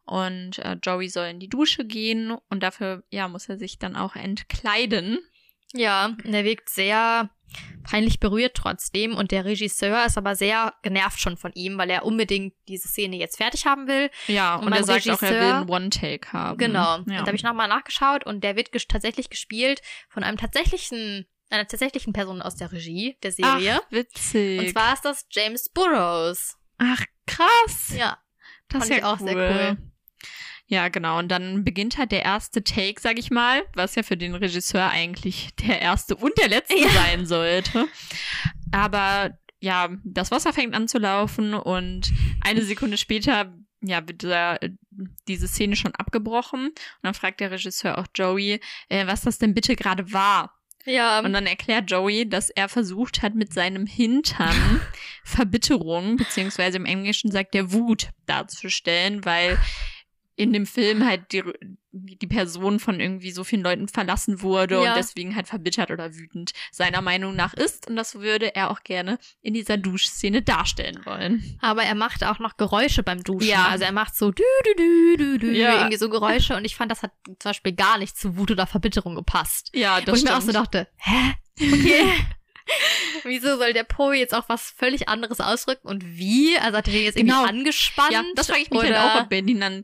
[0.05, 3.95] Und äh, Joey soll in die Dusche gehen und dafür ja muss er sich dann
[3.95, 5.19] auch entkleiden.
[5.75, 7.29] Ja, und er wirkt sehr
[7.83, 12.03] peinlich berührt trotzdem und der Regisseur ist aber sehr genervt schon von ihm, weil er
[12.05, 14.09] unbedingt diese Szene jetzt fertig haben will.
[14.27, 16.57] Ja, Und und, er sagt auch, er will Regisseur- einen One-Take haben.
[16.57, 16.95] Genau.
[16.97, 17.19] Und Ja.
[17.21, 21.67] da habe ich nochmal nachgeschaut und der wird ges tatsächlich gespielt von einem tatsächlichen, einer
[21.67, 23.79] tatsächlichen Person aus der Regie der Serie.
[23.83, 24.59] Ach, witzig.
[24.59, 26.57] und zwar ist das James Burrows.
[26.79, 27.93] Ach, krass.
[27.95, 28.17] Ja.
[28.69, 29.27] Das ist ja ich auch cool.
[29.27, 29.77] sehr cool.
[30.67, 31.19] Ja, genau.
[31.19, 34.89] Und dann beginnt halt der erste Take, sag ich mal, was ja für den Regisseur
[34.89, 36.89] eigentlich der erste und der letzte Ja.
[36.89, 37.87] sein sollte.
[38.71, 42.11] Aber ja, das Wasser fängt an zu laufen und
[42.41, 43.53] eine Sekunde später
[43.83, 44.71] ja, wird da, äh,
[45.27, 46.67] diese Szene schon abgebrochen.
[46.67, 50.57] Und dann fragt der Regisseur auch Joey, äh, was das denn bitte gerade war.
[50.85, 51.19] Ja.
[51.19, 54.81] Und dann erklärt Joey, dass er versucht hat, mit seinem Hintern
[55.23, 59.57] Verbitterung, beziehungsweise im Englischen sagt er Wut darzustellen, weil
[60.35, 61.43] in dem Film halt die,
[61.91, 64.89] die Person von irgendwie so vielen Leuten verlassen wurde Ja.
[64.91, 67.87] und deswegen halt verbittert oder wütend seiner Meinung nach ist.
[67.87, 71.57] Und das würde er auch gerne in dieser Duschszene darstellen wollen.
[71.61, 73.47] aber er macht auch noch Geräusche beim Duschen.
[73.49, 73.67] Ja.
[73.67, 75.77] Also er macht so dü dü dü dü dü Ja.
[75.77, 78.65] irgendwie so Geräusche und ich fand, das hat zum Beispiel gar nicht zu Wut oder
[78.65, 79.69] Verbitterung gepasst.
[79.75, 80.53] Ja, Wo das ich mir auch stimmt.
[80.53, 81.33] so dachte, hä?
[81.61, 82.05] Okay.
[83.25, 86.57] Wieso soll der Po jetzt auch was völlig anderes ausdrücken und wie?
[86.57, 87.41] Also hat er den jetzt Genau.
[87.41, 88.11] irgendwie angespannt?
[88.13, 89.01] Ja, das frage ich mich oder?
[89.01, 89.83] halt auch, ob den dann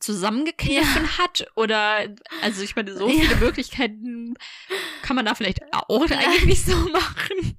[0.00, 2.06] zusammengekniffen hat oder
[2.42, 3.14] also ich meine, so Ja.
[3.22, 4.34] viele Möglichkeiten
[5.02, 7.58] kann man da vielleicht auch eigentlich nicht so machen.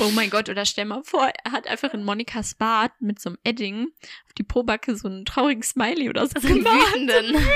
[0.00, 3.28] Oh mein Gott, oder stell mal vor, er hat einfach in Monikas Bad mit so
[3.30, 3.88] einem Edding
[4.26, 7.36] auf die Pobacke so einen traurigen Smiley oder so einen wütenden.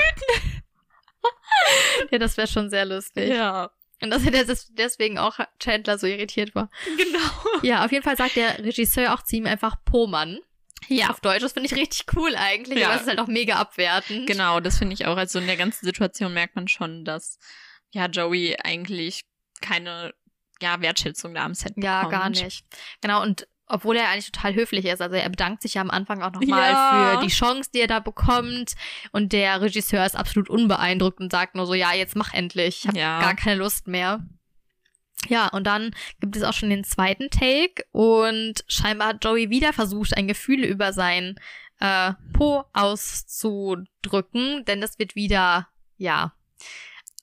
[2.11, 3.29] ja, das wäre schon sehr lustig.
[3.29, 3.71] Ja,
[4.01, 6.69] Und dass er des- deswegen auch Chandler so irritiert war.
[6.97, 7.63] genau.
[7.63, 10.37] Ja, auf jeden Fall sagt der Regisseur auch zu ihm einfach Po-Mann.
[10.87, 12.87] Ja, Auf Deutsch, das finde ich richtig cool eigentlich, Ja.
[12.87, 14.27] aber es ist halt auch mega abwertend.
[14.27, 15.17] genau, das finde ich auch.
[15.17, 17.39] Also in der ganzen Situation merkt man schon, dass
[17.91, 19.21] ja Joey eigentlich
[19.61, 20.13] keine
[20.61, 22.13] ja, Wertschätzung da am Set Ja, bekommt.
[22.13, 22.63] gar nicht.
[23.01, 26.21] Genau, und obwohl er eigentlich total höflich ist, also er bedankt sich ja am Anfang
[26.23, 27.17] auch nochmal Ja.
[27.19, 28.73] für die Chance, die er da bekommt.
[29.11, 32.79] Und der Regisseur ist absolut unbeeindruckt und sagt nur so, ja, jetzt mach endlich.
[32.83, 33.19] Ich habe Ja.
[33.19, 34.25] gar keine Lust mehr.
[35.27, 39.73] Ja, und dann gibt es auch schon den zweiten Take und scheinbar hat Joey wieder
[39.73, 41.39] versucht, ein Gefühl über sein
[41.79, 46.33] äh, Po auszudrücken, denn das wird wieder, ja,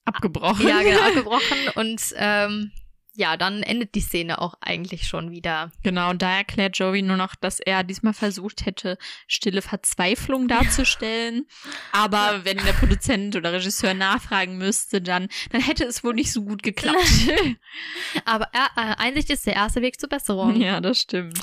[0.05, 0.68] abgebrochen.
[0.68, 2.72] ja, genau, abgebrochen und ähm,
[3.16, 5.70] ja, dann endet die Szene auch eigentlich schon wieder.
[5.82, 8.98] Genau, und da erklärt Joey nur noch, dass er diesmal versucht hätte,
[9.28, 11.46] stille Verzweiflung darzustellen.
[11.92, 16.44] Aber wenn der Produzent oder Regisseur nachfragen müsste, dann, dann hätte es wohl nicht so
[16.44, 16.98] gut geklappt.
[18.24, 20.56] Aber äh, äh, Einsicht ist der erste Weg zur Besserung.
[20.60, 21.40] ja, das stimmt.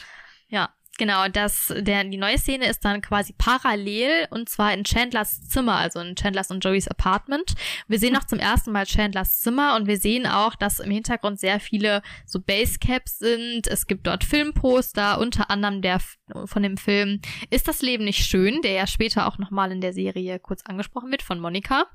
[0.47, 0.73] Ja.
[0.97, 5.77] Genau, das, der, die neue Szene ist dann quasi parallel und zwar in Chandlers Zimmer,
[5.77, 7.53] also in Chandlers und Joeys Apartment.
[7.87, 11.39] Wir sehen auch zum ersten Mal Chandlers Zimmer und wir sehen auch, dass im Hintergrund
[11.39, 13.67] sehr viele so Basecaps sind.
[13.67, 16.01] Es gibt dort Filmposter, unter anderem der
[16.45, 17.19] von dem Film
[17.49, 21.09] Ist das Leben nicht schön, der ja später auch nochmal in der Serie kurz angesprochen
[21.09, 21.85] wird von Monika.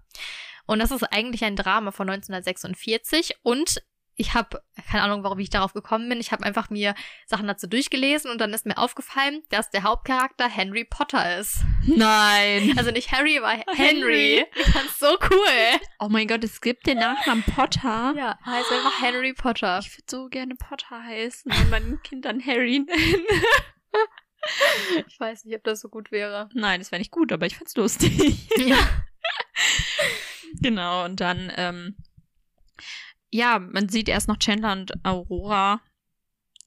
[0.66, 3.82] Und das ist eigentlich ein Drama von 1946 und
[4.16, 6.20] ich habe keine Ahnung, warum ich darauf gekommen bin.
[6.20, 6.94] Ich habe einfach mir
[7.26, 11.60] Sachen dazu durchgelesen und dann ist mir aufgefallen, dass der Hauptcharakter Henry Potter ist.
[11.86, 12.74] Nein.
[12.86, 14.44] Also nicht Harry, aber Henry.
[14.54, 15.80] Das ist so cool.
[15.98, 18.14] Oh mein Gott, es gibt den Nachnamen Potter.
[18.16, 19.78] Ja, heißt einfach Henry Potter.
[19.80, 23.26] Ich würde so gerne Potter heißen und mein Kind dann Harry nennen.
[25.08, 26.48] Ich weiß nicht, ob das so gut wäre.
[26.54, 28.48] Nein, das wäre nicht gut, aber ich find's lustig.
[28.58, 28.78] Ja.
[30.60, 31.96] genau, und dann, ähm,
[33.32, 35.80] ja, man sieht erst noch Chandler und Aurora.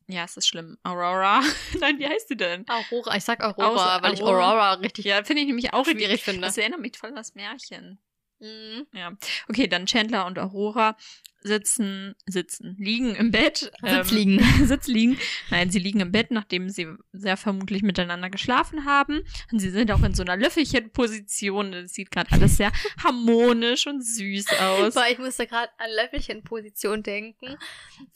[0.08, 0.78] Ja, es ist schlimm.
[0.84, 1.42] Aurora.
[1.80, 2.66] Nein, wie heißt sie denn?
[2.68, 4.50] Aurora, ich sag Aurora, Aus- weil ich Aurora.
[4.52, 6.42] Aurora richtig Ja, finde ich nämlich auch schwierig finde.
[6.42, 8.00] Das erinnert mich voll an das Märchen.
[8.40, 8.88] Mhm.
[8.94, 9.12] Ja.
[9.48, 10.96] Okay, dann Chandler und Aurora
[11.42, 13.72] sitzen, sitzen, liegen im Bett.
[13.82, 14.40] Sitz ähm, liegen.
[14.66, 15.18] Sitz liegen.
[15.50, 19.22] Nein, sie liegen im Bett, nachdem sie sehr vermutlich miteinander geschlafen haben.
[19.52, 21.72] Und sie sind auch in so einer Löffelchen-Position.
[21.72, 22.72] Das sieht gerade alles sehr
[23.04, 24.96] harmonisch und süß aus.
[24.96, 27.56] Weil ich musste gerade an Löffelchen-Position denken.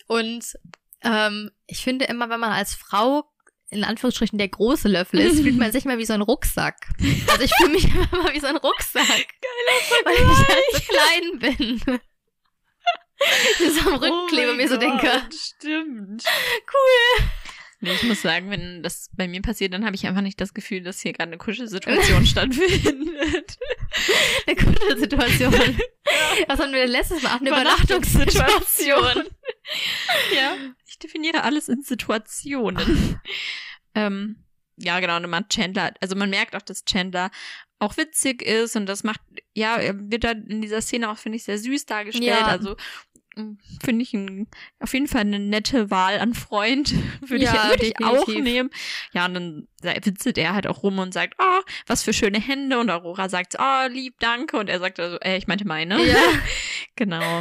[0.08, 0.54] Und
[1.02, 3.33] ähm, ich finde immer, wenn man als Frau
[3.74, 6.76] in Anführungsstrichen der große Löffel ist, fühlt man sich immer wie so ein Rucksack.
[7.28, 9.06] Also ich fühle mich immer wie so ein Rucksack.
[9.06, 12.00] Geiler Weil ich halt so klein bin.
[13.60, 16.24] Ich so am Rücken klebe und mir so denke, Oh Stimmt.
[16.26, 17.26] cool.
[17.80, 20.54] Nee, ich muss sagen, wenn das bei mir passiert, dann habe ich einfach nicht das
[20.54, 23.58] Gefühl, dass hier gerade eine Kuschelsituation stattfindet.
[24.48, 25.54] Eine gute Situation.
[26.48, 27.38] Was haben wir letztes Mal?
[27.38, 29.24] Eine Übernachtungssituation.
[30.36, 33.20] ja, ich definiere alles in Situationen.
[33.96, 34.44] ähm,
[34.78, 37.30] ja, genau, und macht Chandler, also man merkt auch, dass Chandler
[37.80, 39.22] auch witzig ist und das macht,
[39.54, 42.28] ja, er wird da in dieser Szene auch, finde ich, sehr süß dargestellt.
[42.28, 42.48] Ja.
[42.48, 42.76] Also
[43.84, 44.48] finde ich ein,
[44.80, 46.94] auf jeden Fall eine nette Wahl an Freund.
[47.22, 48.70] Würde Ja, ich, würde ich auch nehmen.
[49.14, 52.80] Ja, und dann witzelt er halt auch rum und sagt, oh, was für schöne Hände.
[52.80, 54.58] Und Aurora sagt, oh, lieb, danke.
[54.58, 56.04] Und er sagt also, äh, ich meinte meine.
[56.06, 56.16] Ja.
[56.96, 57.40] Genau.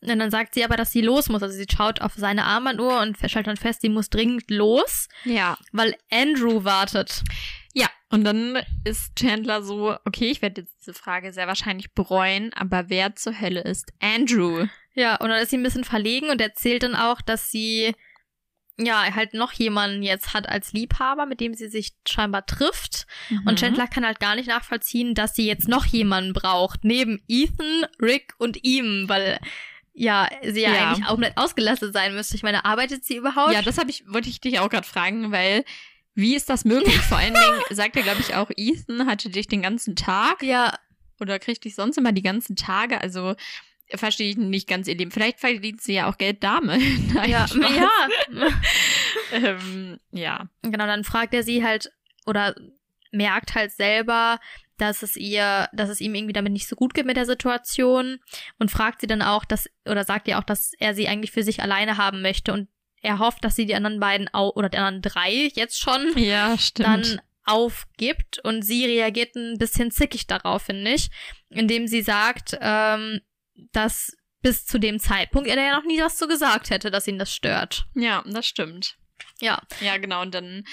[0.00, 1.42] Und dann sagt sie aber, dass sie los muss.
[1.42, 5.56] Also sie schaut auf seine Armbanduhr und stellt dann fest, sie muss dringend los, Ja.
[5.72, 7.22] weil Andrew wartet.
[7.78, 12.52] Ja, und dann ist Chandler so, okay, ich werde jetzt diese Frage sehr wahrscheinlich bereuen,
[12.54, 14.66] aber wer zur Hölle ist Andrew?
[14.94, 17.94] Ja, und dann ist sie ein bisschen verlegen und erzählt dann auch, dass sie
[18.80, 23.06] ja halt noch jemanden jetzt hat als Liebhaber, mit dem sie sich scheinbar trifft.
[23.28, 23.42] Mhm.
[23.46, 27.86] Und Chandler kann halt gar nicht nachvollziehen, dass sie jetzt noch jemanden braucht, neben Ethan,
[28.02, 29.38] Rick und ihm, weil
[29.92, 30.90] ja, sie ja, Ja.
[30.90, 32.34] eigentlich auch nicht ausgelastet sein müsste.
[32.34, 33.52] Ich meine, arbeitet sie überhaupt?
[33.52, 35.64] Ja, das habe ich, wollte ich dich auch gerade fragen, weil
[36.18, 36.96] wie ist das möglich?
[36.96, 40.76] Vor allen Dingen sagt er, glaube ich, auch, Ethan hatte dich den ganzen Tag ja,
[41.20, 43.00] oder kriegt dich sonst immer die ganzen Tage.
[43.00, 43.36] Also
[43.94, 45.12] verstehe ich nicht ganz ihr Leben.
[45.12, 46.80] Vielleicht verdient sie ja auch Geld damit.
[47.14, 48.50] Nein, ja, ja.
[49.32, 50.48] Ähm, ja.
[50.62, 51.92] Genau, dann fragt er sie halt
[52.26, 52.54] oder
[53.12, 54.40] merkt halt selber,
[54.76, 58.18] dass es ihr, dass es ihm irgendwie damit nicht so gut geht mit der Situation
[58.58, 61.42] und fragt sie dann auch, dass oder sagt ihr auch, dass er sie eigentlich für
[61.42, 62.68] sich alleine haben möchte und
[63.02, 66.56] er hofft, dass sie die anderen beiden au oder die anderen drei jetzt schon Ja,
[66.58, 66.86] stimmt.
[66.88, 71.08] dann aufgibt und sie reagiert ein bisschen zickig darauf, finde ich,
[71.48, 73.20] indem sie sagt, ähm,
[73.72, 77.08] dass bis zu dem Zeitpunkt er da ja noch nie was zu gesagt hätte, dass
[77.08, 77.86] ihn das stört.
[77.94, 78.96] ja, das stimmt.
[79.40, 80.22] Ja, Ja, genau.
[80.22, 80.64] Und dann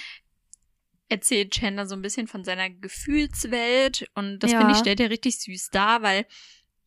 [1.08, 4.08] erzählt Chandler so ein bisschen von seiner Gefühlswelt.
[4.16, 4.58] Und das Ja.
[4.60, 6.26] finde ich, stellt er richtig süß dar, weil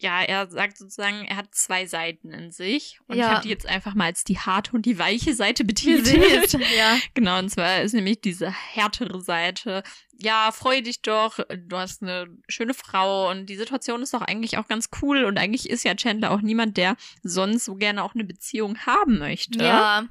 [0.01, 3.01] ja, er sagt sozusagen, er hat zwei Seiten in sich.
[3.09, 3.31] Und ich Ja.
[3.31, 6.53] habe die jetzt einfach mal als die harte und die weiche Seite betitelt.
[6.77, 6.97] ja.
[7.15, 9.83] Genau, und zwar ist nämlich diese härtere Seite.
[10.21, 14.59] Ja, freu dich doch, du hast eine schöne Frau und die Situation ist doch eigentlich
[14.59, 18.15] auch ganz cool und eigentlich ist ja Chandler auch niemand, der sonst so gerne auch
[18.15, 19.63] eine Beziehung haben möchte.
[19.63, 20.07] Ja,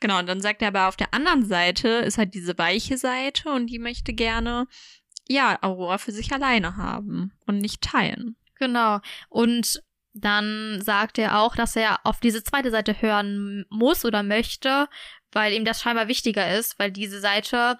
[0.00, 3.50] Genau, und dann sagt er aber auf der anderen Seite ist halt diese weiche Seite
[3.50, 4.66] und die möchte gerne,
[5.28, 8.36] ja, Aurora für sich alleine haben und nicht teilen.
[8.58, 9.00] Genau.
[9.28, 9.82] Und
[10.14, 14.88] dann sagt er auch, dass er auf diese zweite Seite hören muss oder möchte,
[15.32, 17.78] weil ihm das scheinbar wichtiger ist, weil diese Seite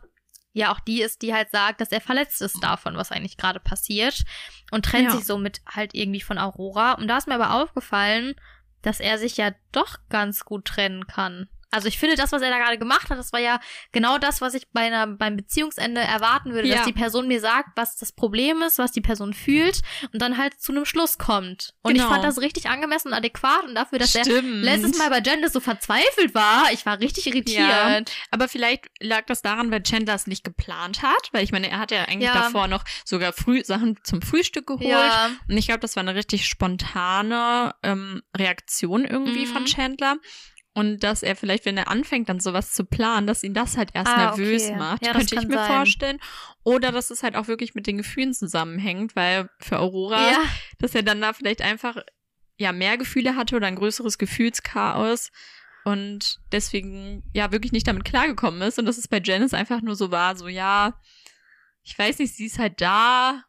[0.52, 3.60] ja auch die ist, die halt sagt, dass er verletzt ist davon, was eigentlich gerade
[3.60, 4.22] passiert
[4.70, 5.16] und trennt Ja.
[5.16, 6.92] sich somit halt irgendwie von Aurora.
[6.92, 8.34] Und da ist mir aber aufgefallen,
[8.82, 11.48] dass er sich ja doch ganz gut trennen kann.
[11.70, 13.58] Also ich finde, das, was er da gerade gemacht hat, das war ja
[13.92, 16.76] genau das, was ich bei einer, beim Beziehungsende erwarten würde, Ja.
[16.76, 19.80] dass die Person mir sagt, was das Problem ist, was die Person fühlt
[20.12, 21.74] und dann halt zu einem Schluss kommt.
[21.82, 22.04] Und Genau.
[22.06, 24.62] ich fand das richtig angemessen und adäquat und dafür, dass er Stimmt.
[24.64, 27.68] letztes Mal bei Janice so verzweifelt war, ich war richtig irritiert.
[27.68, 28.00] Ja,
[28.30, 31.78] aber vielleicht lag das daran, weil Chandler es nicht geplant hat, weil ich meine, er
[31.80, 32.34] hat ja eigentlich Ja.
[32.42, 34.86] davor noch sogar früh Sachen zum Frühstück geholt.
[34.86, 35.30] Ja.
[35.48, 39.52] Und ich glaube, das war eine richtig spontane ähm, Reaktion irgendwie Mhm.
[39.52, 40.16] von Chandler.
[40.76, 43.90] Und dass er vielleicht, wenn er anfängt, dann sowas zu planen, dass ihn das halt
[43.94, 44.76] erst Ah, nervös okay.
[44.76, 45.66] macht, Ja, könnte ich mir sein.
[45.72, 46.18] vorstellen.
[46.64, 50.38] Oder dass es halt auch wirklich mit den Gefühlen zusammenhängt, weil für Aurora, Ja.
[50.78, 51.96] dass er dann da vielleicht einfach
[52.58, 55.30] ja mehr Gefühle hatte oder ein größeres Gefühlschaos
[55.84, 59.94] und deswegen ja wirklich nicht damit klargekommen ist und dass es bei Janice einfach nur
[59.96, 61.00] so war, so ja,
[61.84, 63.44] ich weiß nicht, sie ist halt da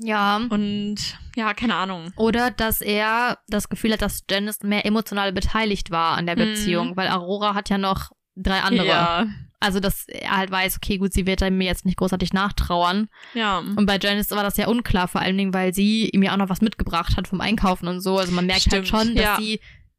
[0.00, 0.36] Ja.
[0.48, 0.96] und
[1.36, 2.12] ja, keine Ahnung.
[2.16, 6.40] Oder dass er das Gefühl hat, dass Janice mehr emotional beteiligt war an der Mhm.
[6.40, 8.86] Beziehung, weil Aurora hat ja noch drei andere.
[8.86, 9.26] Ja,
[9.60, 13.08] Also, dass er halt weiß, okay, gut, sie wird mir jetzt nicht großartig nachtrauern.
[13.34, 13.58] ja.
[13.58, 16.36] Und bei Janice war das ja unklar, vor allen Dingen, weil sie ihm ja auch
[16.36, 18.18] noch was mitgebracht hat vom Einkaufen und so.
[18.18, 19.36] Also man merkt halt Stimmt, schon, dass ja.
[19.36, 19.58] sie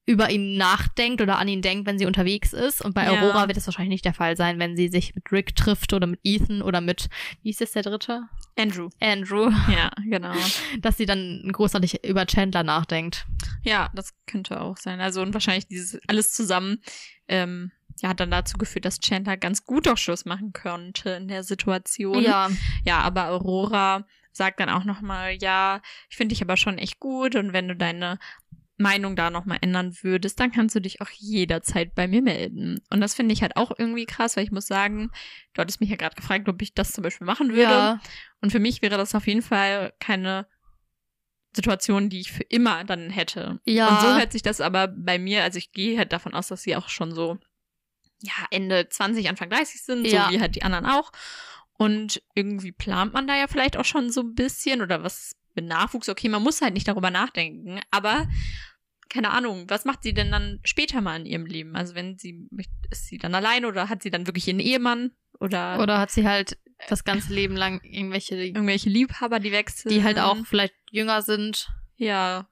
[0.09, 2.83] über ihn nachdenkt oder an ihn denkt, wenn sie unterwegs ist.
[2.83, 3.11] Und bei Ja.
[3.11, 6.07] Aurora wird es wahrscheinlich nicht der Fall sein, wenn sie sich mit Rick trifft oder
[6.07, 7.09] mit Ethan oder mit,
[7.43, 8.23] wie ist es der dritte?
[8.57, 8.89] Andrew.
[8.99, 10.33] Andrew, Ja, genau.
[10.79, 13.27] dass sie dann großartig über Chandler nachdenkt.
[13.63, 14.99] Ja, das könnte auch sein.
[14.99, 16.81] Also und wahrscheinlich dieses alles zusammen
[17.27, 21.27] ähm, ja, hat dann dazu geführt, dass Chandler ganz gut auch Schluss machen könnte in
[21.27, 22.23] der Situation.
[22.23, 22.49] Ja,
[22.83, 27.35] Ja, aber Aurora sagt dann auch nochmal, ja, ich finde dich aber schon echt gut
[27.35, 28.19] und wenn du deine
[28.79, 32.79] Meinung da nochmal ändern würdest, dann kannst du dich auch jederzeit bei mir melden.
[32.89, 35.11] Und das finde ich halt auch irgendwie krass, weil ich muss sagen,
[35.53, 37.61] du hattest mich ja gerade gefragt, ob ich das zum Beispiel machen würde.
[37.61, 38.01] ja,
[38.41, 40.47] Und für mich wäre das auf jeden Fall keine
[41.55, 43.59] Situation, die ich für immer dann hätte.
[43.65, 43.87] Ja.
[43.89, 46.61] Und so hört sich das aber bei mir, also ich gehe halt davon aus, dass
[46.61, 47.37] sie auch schon so,
[48.21, 50.27] ja, Ende 20, Anfang 30 sind, Ja.
[50.27, 51.11] so wie halt die anderen auch.
[51.73, 55.65] Und irgendwie plant man da ja vielleicht auch schon so ein bisschen oder was mit
[55.65, 56.09] Nachwuchs.
[56.09, 58.27] Okay, man muss halt nicht darüber nachdenken, aber
[59.09, 61.75] keine Ahnung, was macht sie denn dann später mal in ihrem Leben?
[61.75, 62.47] Also wenn sie,
[62.91, 66.27] ist sie dann alleine oder hat sie dann wirklich ihren Ehemann oder, Oder hat sie
[66.27, 66.57] halt
[66.89, 69.91] das ganze Leben lang irgendwelche, irgendwelche Liebhaber, die wechseln?
[69.91, 71.69] die halt auch vielleicht jünger sind.
[71.97, 72.47] Ja.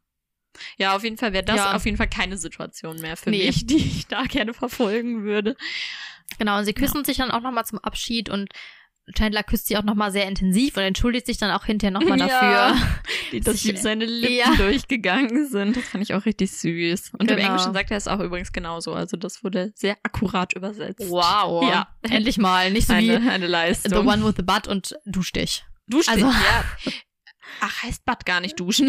[0.78, 1.76] Ja, auf jeden Fall wäre das Ja.
[1.76, 3.46] auf jeden Fall keine Situation mehr für Nee.
[3.48, 5.56] mich, die ich da gerne verfolgen würde.
[6.40, 8.50] Genau, und sie küssen sich dann auch nochmal zum Abschied und
[9.16, 12.28] Chandler küsst sie auch nochmal sehr intensiv und entschuldigt sich dann auch hinterher nochmal Ja.
[12.74, 12.88] dafür.
[13.32, 14.56] Die, dass ihm seine Lippen Ja.
[14.56, 15.78] durchgegangen sind.
[15.78, 17.14] Das fand ich auch richtig süß.
[17.14, 17.48] Und im Genau.
[17.50, 18.94] Englischen sagt er es auch übrigens genauso.
[18.94, 21.10] Also das wurde sehr akkurat übersetzt.
[21.10, 21.64] Wow.
[21.64, 21.88] Ja.
[22.10, 22.70] Endlich mal.
[22.72, 23.92] Nicht so Eine, wie eine Leistung.
[23.94, 25.64] The One with the Butt und Dusch dich.
[25.88, 26.66] Dusch also- ja.
[27.62, 28.88] Ach, heißt Bad gar nicht duschen.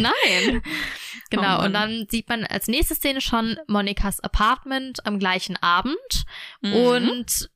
[0.00, 0.60] Nein.
[1.30, 6.24] Genau, Oh und dann sieht man als nächste Szene schon Monikas Apartment am gleichen Abend.
[6.62, 6.72] Mhm.
[6.74, 7.50] Und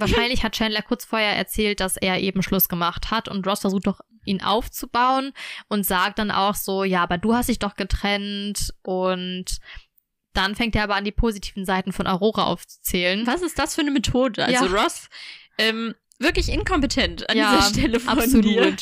[0.00, 3.86] wahrscheinlich hat Chandler kurz vorher erzählt, dass er eben Schluss gemacht hat und Ross versucht
[3.86, 5.32] doch, ihn aufzubauen
[5.68, 9.58] und sagt dann auch so, ja, aber du hast dich doch getrennt und
[10.34, 13.26] dann fängt er aber an, die positiven Seiten von Aurora aufzuzählen.
[13.26, 14.44] Was ist das für eine Methode?
[14.44, 14.82] Also Ja.
[14.82, 15.08] Ross,
[15.56, 18.44] ähm, wirklich inkompetent an Ja, dieser Stelle von Absolut.
[18.44, 18.76] dir.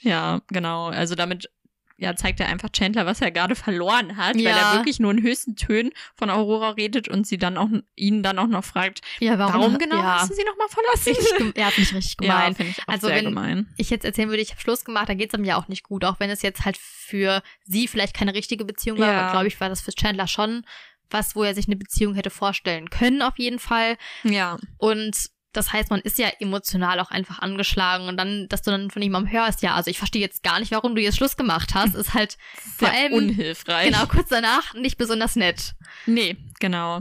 [0.00, 0.88] Ja, genau.
[0.88, 1.50] Also damit
[1.96, 4.72] ja, zeigt er einfach Chandler, was er gerade verloren hat, weil Ja.
[4.72, 8.38] er wirklich nur in höchsten Tönen von Aurora redet und sie dann auch ihn dann
[8.38, 11.08] auch noch fragt, Ja, warum, warum, genau ja, hast du sie nochmal verlassen?
[11.10, 12.54] richtig, ja, finde ich richtig ja, gemein.
[12.56, 13.72] finde ich auch Also sehr wenn- gemein.
[13.76, 16.04] ich jetzt erzählen würde, ich habe Schluss gemacht, dann geht's ihm ja auch nicht gut,
[16.04, 19.20] auch wenn es jetzt halt für sie vielleicht keine richtige Beziehung war, Ja.
[19.22, 20.64] aber glaube ich, war das für Chandler schon
[21.10, 23.96] was, wo er sich eine Beziehung hätte vorstellen können, auf jeden Fall.
[24.24, 28.70] Ja, Und das heißt, man ist ja emotional auch einfach angeschlagen und dann, dass du
[28.70, 31.36] dann von jemandem hörst, ja, also ich verstehe jetzt gar nicht, warum du jetzt Schluss
[31.36, 32.36] gemacht hast, ist halt
[32.76, 33.90] vor allem unhilfreich.
[33.90, 35.74] genau kurz danach nicht besonders nett.
[36.06, 37.00] Nee, genau.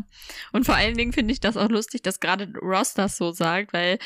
[0.51, 3.73] Und vor allen Dingen finde ich das auch lustig, dass gerade Ross das so sagt,
[3.73, 3.99] weil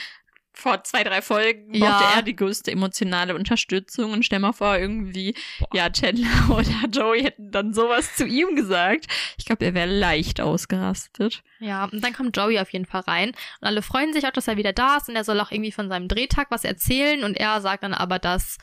[0.58, 1.92] vor zwei, drei Folgen Ja.
[1.92, 5.36] brauchte er die größte emotionale Unterstützung und stell mal vor, irgendwie,
[5.74, 9.06] ja, Chandler oder Joey hätten dann sowas zu ihm gesagt.
[9.38, 11.44] Ich glaube, er wäre leicht ausgerastet.
[11.60, 14.48] Ja, und dann kommt Joey auf jeden Fall rein und alle freuen sich auch, dass
[14.48, 17.38] er wieder da ist und er soll auch irgendwie von seinem Drehtag was erzählen und
[17.38, 18.58] er sagt dann aber, dass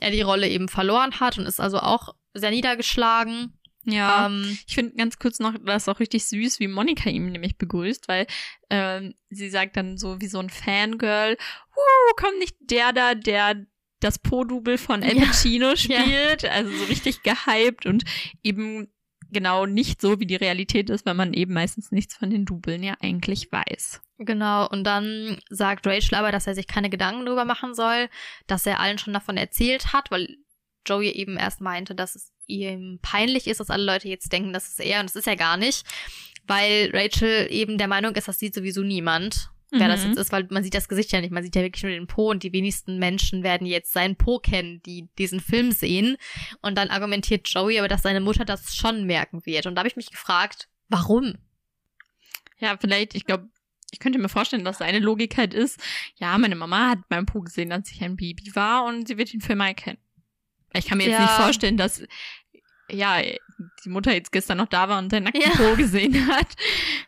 [0.00, 3.54] er die Rolle eben verloren hat und ist also auch sehr niedergeschlagen.
[3.92, 4.26] Ja.
[4.26, 7.58] Ähm, Ich finde ganz kurz noch, das ist auch richtig süß, wie Monika ihm nämlich
[7.58, 8.26] begrüßt, weil
[8.70, 11.36] ähm, sie sagt dann so wie so ein Fangirl,
[11.76, 13.66] uh, kommt nicht der da, der
[14.00, 15.26] das Po-Double von Ja.
[15.26, 18.04] Pacino spielt, also so richtig gehypt und
[18.42, 18.88] eben
[19.32, 22.82] genau nicht so, wie die Realität ist, weil man eben meistens nichts von den Dubeln
[22.82, 24.00] ja eigentlich weiß.
[24.18, 28.08] Genau, und dann sagt Rachel aber, dass er sich keine Gedanken darüber machen soll,
[28.46, 30.36] dass er allen schon davon erzählt hat, weil
[30.86, 34.68] Joey eben erst meinte, dass es ihm peinlich ist, dass alle Leute jetzt denken, das
[34.68, 35.84] ist er und es ist er gar nicht,
[36.46, 40.08] weil Rachel eben der Meinung ist, das sieht sowieso niemand, wer das Mhm.
[40.08, 42.08] jetzt ist, weil man sieht das Gesicht ja nicht, man sieht ja wirklich nur den
[42.08, 46.16] Po und die wenigsten Menschen werden jetzt seinen Po kennen, die diesen Film sehen.
[46.60, 49.66] Und dann argumentiert Joey aber, dass seine Mutter das schon merken wird.
[49.66, 51.36] Und da habe ich mich gefragt, warum?
[52.58, 53.48] Ja, vielleicht, ich glaube,
[53.92, 55.80] ich könnte mir vorstellen, dass seine Logik halt ist,
[56.16, 59.32] ja, meine Mama hat beim Po gesehen, als ich ein Baby war und sie wird
[59.32, 59.98] den Film mal kennen.
[60.72, 61.20] Ich kann mir jetzt Ja.
[61.22, 62.02] nicht vorstellen, dass,
[62.90, 63.18] ja,
[63.84, 65.50] die Mutter jetzt gestern noch da war und seinen nackten Ja.
[65.56, 66.56] Po gesehen hat.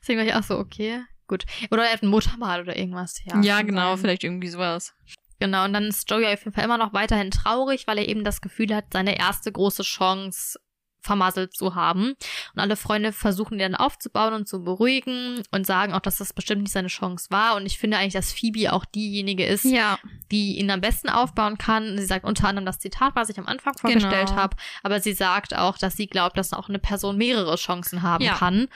[0.00, 1.44] Deswegen war ich auch so, okay, gut.
[1.70, 3.20] Oder er hat ein Muttermal oder irgendwas.
[3.24, 3.98] Ja, Ja, genau, sein.
[3.98, 4.94] vielleicht irgendwie sowas.
[5.40, 8.22] Genau, und dann ist Joey auf jeden Fall immer noch weiterhin traurig, weil er eben
[8.22, 10.58] das Gefühl hat, seine erste große Chance
[11.02, 12.12] vermasselt zu haben.
[12.54, 16.32] Und alle Freunde versuchen ihn dann aufzubauen und zu beruhigen und sagen auch, dass das
[16.32, 17.56] bestimmt nicht seine Chance war.
[17.56, 19.98] Und ich finde eigentlich, dass Phoebe auch diejenige ist, Ja,
[20.30, 21.98] die ihn am besten aufbauen kann.
[21.98, 24.40] Sie sagt unter anderem das Zitat, was ich am Anfang vorgestellt Genau.
[24.40, 28.24] habe, aber sie sagt auch, dass sie glaubt, dass auch eine Person mehrere Chancen haben
[28.24, 28.34] Ja.
[28.36, 28.68] kann.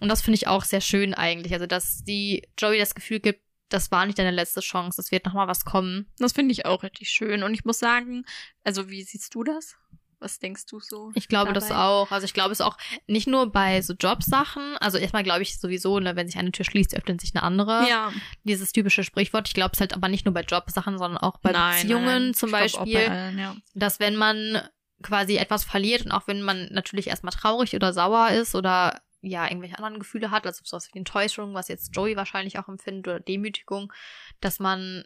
[0.00, 1.52] Und das finde ich auch sehr schön eigentlich.
[1.52, 5.26] Also, dass die Joey das Gefühl gibt, das war nicht deine letzte Chance, es wird
[5.26, 6.06] nochmal was kommen.
[6.18, 7.42] das finde ich auch richtig schön.
[7.42, 8.24] Und ich muss sagen,
[8.64, 9.76] also wie siehst du das?
[10.20, 11.10] Was denkst du so?
[11.14, 11.80] Ich glaube das dabei?
[11.82, 12.10] auch.
[12.10, 14.76] Also ich glaube es auch nicht nur bei so Jobsachen.
[14.78, 17.88] Also erstmal glaube ich sowieso, ne, wenn sich eine Tür schließt, öffnet sich eine andere.
[17.88, 18.12] Ja,
[18.42, 19.46] Dieses typische Sprichwort.
[19.48, 22.34] Ich glaube es halt aber nicht nur bei Jobsachen, sondern auch bei Nein, Beziehungen nein,
[22.34, 22.94] zum Ich Beispiel.
[22.94, 23.56] bei allen, ja.
[23.74, 24.60] dass wenn man
[25.02, 29.46] quasi etwas verliert und auch wenn man natürlich erstmal traurig oder sauer ist oder ja,
[29.46, 33.20] irgendwelche anderen Gefühle hat, also sowas wie Enttäuschung, was jetzt Joey wahrscheinlich auch empfindet oder
[33.20, 33.92] Demütigung,
[34.40, 35.04] dass man,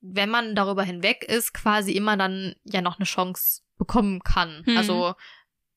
[0.00, 4.62] wenn man darüber hinweg ist, quasi immer dann ja noch eine Chance bekommen kann.
[4.66, 4.76] Mhm.
[4.76, 5.14] Also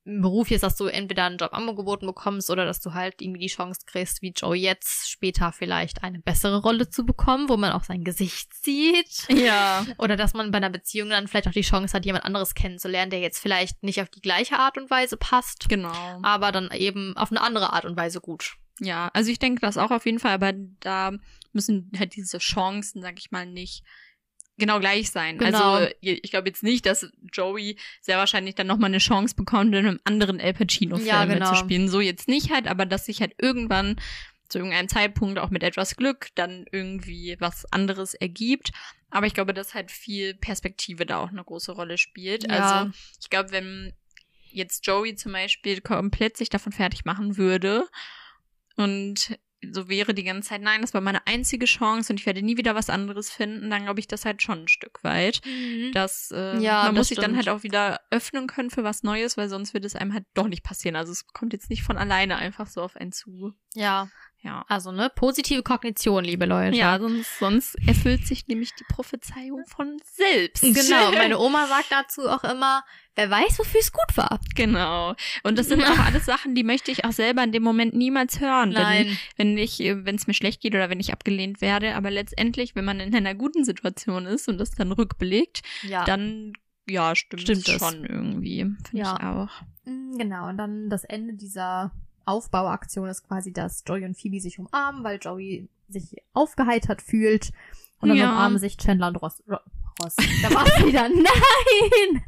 [0.04, 3.42] im Beruf jetzt, dass du entweder einen Job angeboten bekommst oder dass du halt irgendwie
[3.42, 7.72] die Chance kriegst, wie Joey jetzt später vielleicht eine bessere Rolle zu bekommen, wo man
[7.72, 9.28] auch sein Gesicht sieht.
[9.30, 9.86] Ja.
[10.00, 13.12] Oder dass man bei einer Beziehung dann vielleicht auch die Chance hat, jemand anderes kennenzulernen,
[13.12, 16.20] der jetzt vielleicht nicht auf die gleiche Art und Weise passt, Genau.
[16.24, 18.56] aber dann eben auf eine andere Art und Weise gut.
[18.80, 21.12] Ja, also ich denke das auch auf jeden Fall, aber da
[21.54, 23.84] müssen halt diese Chancen, sag ich mal, nicht
[24.62, 25.38] genau gleich sein.
[25.38, 25.74] Genau.
[25.74, 29.86] Also ich glaube jetzt nicht, dass Joey sehr wahrscheinlich dann nochmal eine Chance bekommt, in
[29.86, 31.50] einem anderen El Pacino-Film Ja, genau.
[31.50, 31.90] mitzuspielen.
[31.90, 34.00] So jetzt nicht halt, aber dass sich halt irgendwann
[34.48, 38.72] zu irgendeinem Zeitpunkt auch mit etwas Glück dann irgendwie was anderes ergibt.
[39.10, 42.50] Aber ich glaube, dass halt viel Perspektive da auch eine große Rolle spielt.
[42.50, 42.82] Ja.
[42.82, 43.94] Also ich glaube, wenn
[44.52, 47.88] jetzt Joey zum Beispiel komplett sich davon fertig machen würde
[48.76, 49.38] und
[49.72, 52.58] so wäre die ganze Zeit, nein, das war meine einzige Chance und ich werde nie
[52.58, 55.42] wieder was anderes finden, dann glaube ich das halt schon ein Stück weit.
[55.94, 59.04] Dass äh, Ja, man das muss sich dann halt auch wieder öffnen können für was
[59.04, 60.96] Neues, weil sonst wird es einem halt doch nicht passieren.
[60.96, 63.54] Also es kommt jetzt nicht von alleine einfach so auf einen zu.
[63.74, 64.10] Ja,
[64.44, 64.66] Ja.
[64.68, 66.76] also ne, positive Kognition, liebe Leute.
[66.76, 70.62] Ja, sonst, sonst erfüllt sich nämlich die Prophezeiung von selbst.
[70.64, 72.84] Genau, meine Oma sagt dazu auch immer,
[73.16, 74.40] wer weiß, wofür es gut war.
[74.56, 75.16] Genau.
[75.44, 78.40] Und das sind auch alles Sachen, die möchte ich auch selber in dem Moment niemals
[78.40, 78.74] hören.
[78.74, 81.96] Wenn, wenn ich, wenn es mir schlecht geht oder wenn ich abgelehnt werde.
[81.96, 86.04] Aber letztendlich, wenn man in einer guten Situation ist und das dann rückbelegt, ja.
[86.06, 86.54] dann
[86.90, 88.62] ja, stimmt, Stimmt schon irgendwie.
[88.90, 89.16] Finde Ja.
[89.18, 89.62] ich auch.
[89.86, 91.92] Mm, Genau, und dann das Ende dieser
[92.26, 97.52] Aufbauaktion ist quasi, dass Joey und Phoebe sich umarmen, weil Joey sich aufgeheitert fühlt.
[98.00, 98.32] Und dann Ja.
[98.32, 99.44] umarmen sich Chandler und Ross.
[99.50, 99.58] Ro
[100.04, 100.16] Ross.
[100.42, 101.08] Da war's wieder.
[101.10, 102.24] Nein!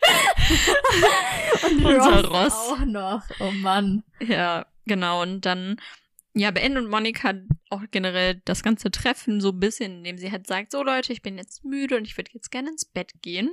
[1.70, 2.52] und Unser Ross, Ross.
[2.80, 3.22] auch noch.
[3.40, 4.02] Oh Mann.
[4.20, 5.22] Ja, genau.
[5.22, 5.80] Und dann,
[6.34, 7.34] ja, beendet Monika
[7.70, 11.22] auch generell das ganze Treffen so ein bisschen, indem sie halt sagt, so Leute, ich
[11.22, 13.50] bin jetzt müde und ich würde jetzt gerne ins Bett gehen.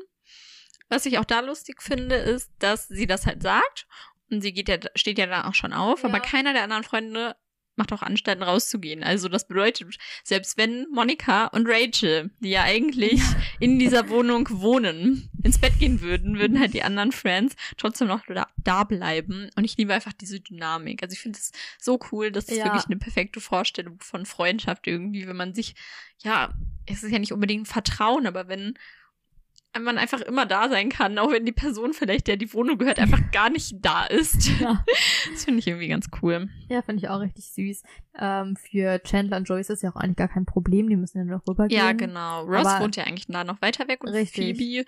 [0.90, 3.88] Was ich auch da lustig finde, ist, dass sie das halt sagt
[4.32, 6.10] und sie geht ja, steht ja dann auch schon auf, Ja.
[6.10, 7.36] aber keiner der anderen Freunde
[7.78, 9.04] macht auch Anstalten rauszugehen.
[9.04, 13.22] Also das bedeutet, selbst wenn Monika und Rachel, die ja eigentlich
[13.60, 18.26] in dieser Wohnung wohnen, ins Bett gehen würden, würden halt die anderen Friends trotzdem noch
[18.28, 19.50] da, da bleiben.
[19.58, 21.04] Und ich liebe einfach diese Dynamik.
[21.04, 22.64] Also ich finde es so cool, das ist Ja.
[22.64, 25.76] wirklich eine perfekte Vorstellung von Freundschaft irgendwie, wenn man sich,
[26.20, 26.54] ja,
[26.86, 28.76] es ist ja nicht unbedingt Vertrauen, aber wenn
[29.84, 33.00] man einfach immer da sein kann, auch wenn die Person vielleicht, der die Wohnung gehört,
[33.00, 34.50] einfach gar nicht da ist.
[34.60, 34.84] Ja.
[35.32, 36.50] Das finde ich irgendwie ganz cool.
[36.70, 37.84] Ja, finde ich auch richtig süß.
[38.20, 41.24] Ähm, für Chandler und Joyce ist ja auch eigentlich gar kein Problem, die müssen ja
[41.26, 41.80] noch rübergehen.
[41.80, 42.44] Ja, genau.
[42.46, 44.58] Ross Aber- wohnt ja eigentlich da noch weiter weg und Richtig.
[44.58, 44.86] Phoebe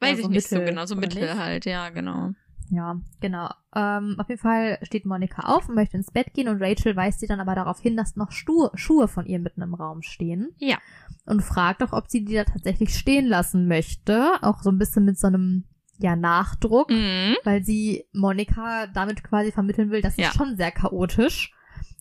[0.00, 1.34] weiß Ja, ich so nicht so Mittel, genau, so Mittel nicht?
[1.36, 2.30] halt, ja, genau.
[2.74, 3.50] Ja, genau.
[3.76, 7.20] Ähm, auf jeden Fall steht Monika auf und möchte ins Bett gehen und Rachel weist
[7.20, 10.54] sie dann aber darauf hin, dass noch Stu Schuhe von ihr mitten im Raum stehen.
[10.56, 10.78] Ja.
[11.26, 14.32] Und fragt auch, ob sie die da tatsächlich stehen lassen möchte.
[14.40, 15.64] Auch so ein bisschen mit so einem,
[15.98, 17.36] ja, Nachdruck, Mhm.
[17.44, 20.28] weil sie Monika damit quasi vermitteln will, das Ja.
[20.28, 21.52] ist schon sehr chaotisch.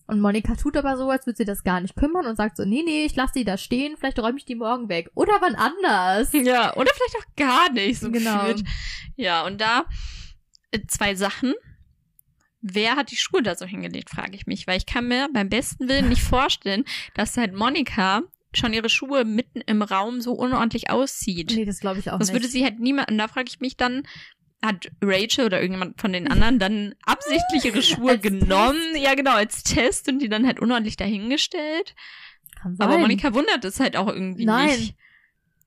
[0.07, 2.63] Und Monika tut aber so, als würde sie das gar nicht kümmern und sagt so,
[2.63, 5.11] nee, nee, ich lasse die da stehen, vielleicht räume ich die morgen weg.
[5.15, 6.31] Oder wann anders.
[6.33, 8.39] Ja, oder vielleicht auch gar nicht so Genau.
[8.45, 8.63] gefühlt.
[9.17, 9.83] Ja, und da
[10.87, 11.53] zwei Sachen.
[12.61, 14.67] wer hat die Schuhe da so hingelegt, frage ich mich.
[14.67, 18.21] Weil ich kann mir beim besten Willen nicht vorstellen, dass halt Monika
[18.53, 21.53] schon ihre Schuhe mitten im Raum so unordentlich auszieht.
[21.55, 22.35] Nee, das glaube ich auch Das nicht.
[22.35, 24.03] würde sie halt niemand, und da frage ich mich dann,
[24.61, 29.63] hat Rachel oder irgendjemand von den anderen dann absichtlich ihre Schuhe genommen, ja genau, als
[29.63, 31.95] Test und die dann halt unordentlich dahingestellt.
[32.77, 34.69] Aber Monika wundert es halt auch irgendwie Nein.
[34.77, 34.95] nicht.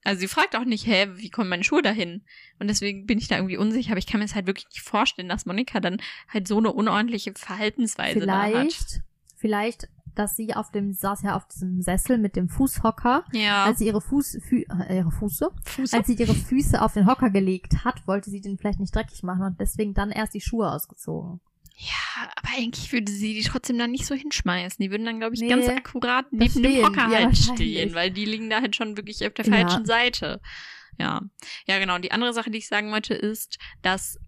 [0.04, 2.22] Also sie fragt auch nicht, hä, wie kommen meine Schuhe dahin?
[2.58, 4.82] Und deswegen bin ich da irgendwie unsicher, aber ich kann mir es halt wirklich nicht
[4.82, 5.96] vorstellen, dass Monika dann
[6.28, 8.50] halt so eine unordentliche Verhaltensweise da hat.
[8.50, 9.00] vielleicht,
[9.36, 13.64] vielleicht, dass sie auf dem, saß ja auf diesem Sessel mit dem Fußhocker, Ja.
[13.64, 17.06] als sie ihre Fuß, Fü, äh, ihre Füße, Fuß als sie ihre Füße auf den
[17.06, 20.40] Hocker gelegt hat, wollte sie den vielleicht nicht dreckig machen und deswegen dann erst die
[20.40, 21.40] Schuhe ausgezogen.
[21.76, 24.76] Ja, aber eigentlich würde sie die trotzdem dann nicht so hinschmeißen.
[24.82, 26.84] Die würden dann, glaube ich, Nee, ganz akkurat neben dem.
[26.86, 29.52] Hocker Ja, halt stehen, weil die liegen da halt schon wirklich auf der Ja.
[29.52, 30.40] falschen Seite.
[30.98, 31.22] Ja.
[31.66, 31.96] Ja, genau.
[31.96, 34.18] Und die andere Sache, die ich sagen wollte, ist, dass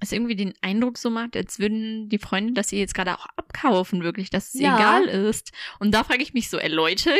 [0.00, 3.26] es irgendwie den Eindruck so macht, als würden die Freunde das ihr jetzt gerade auch
[3.36, 4.74] abkaufen, wirklich, dass es Ja.
[4.74, 5.52] egal ist.
[5.78, 7.14] Und da frage ich mich so, ey Leute,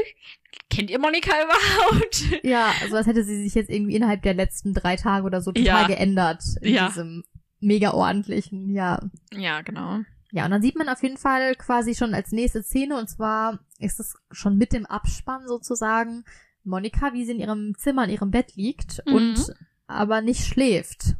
[0.70, 2.24] kennt ihr Monika überhaupt?
[2.42, 5.52] Ja, also als hätte sie sich jetzt irgendwie innerhalb der letzten drei Tage oder so
[5.52, 5.86] total Ja.
[5.86, 6.88] geändert in Ja.
[6.88, 7.24] diesem
[7.64, 9.00] mega ordentlichen, ja.
[9.32, 10.00] Ja, genau.
[10.32, 13.60] Ja, und dann sieht man auf jeden Fall quasi schon als nächste Szene, und zwar
[13.78, 16.24] ist es schon mit dem Abspann sozusagen,
[16.64, 19.14] Monika, wie sie in ihrem Zimmer, in ihrem Bett liegt Mhm.
[19.14, 19.54] und
[19.86, 21.14] aber nicht schläft,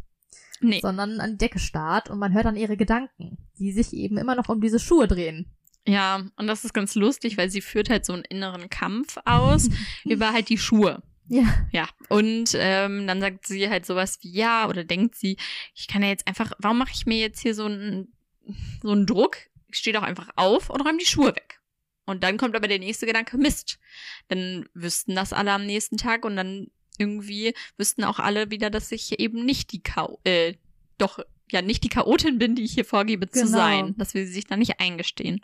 [0.61, 0.81] Nee.
[0.81, 4.35] sondern an die Decke starrt und man hört dann ihre Gedanken, die sich eben immer
[4.35, 5.47] noch um diese Schuhe drehen.
[5.87, 9.69] Ja, und das ist ganz lustig, weil sie führt halt so einen inneren Kampf aus
[10.05, 11.03] über halt die Schuhe.
[11.29, 11.67] Ja.
[11.73, 15.37] Ja, und ähm, dann sagt sie halt sowas wie ja oder denkt sie,
[15.75, 18.13] ich kann ja jetzt einfach, warum mache ich mir jetzt hier so einen
[18.83, 19.39] so einen Druck?
[19.69, 21.61] Ich stehe doch einfach auf und räume die Schuhe weg.
[22.05, 23.79] Und dann kommt aber der nächste Gedanke, Mist.
[24.29, 26.69] Dann wüssten das alle am nächsten Tag und dann
[26.99, 30.55] irgendwie wüssten auch alle wieder, dass ich eben nicht die K äh,
[30.99, 31.19] doch
[31.51, 33.57] ja nicht die Chaotin bin, die ich hier vorgebe zu Genau.
[33.57, 35.41] sein, dass wir sie sich da nicht eingestehen.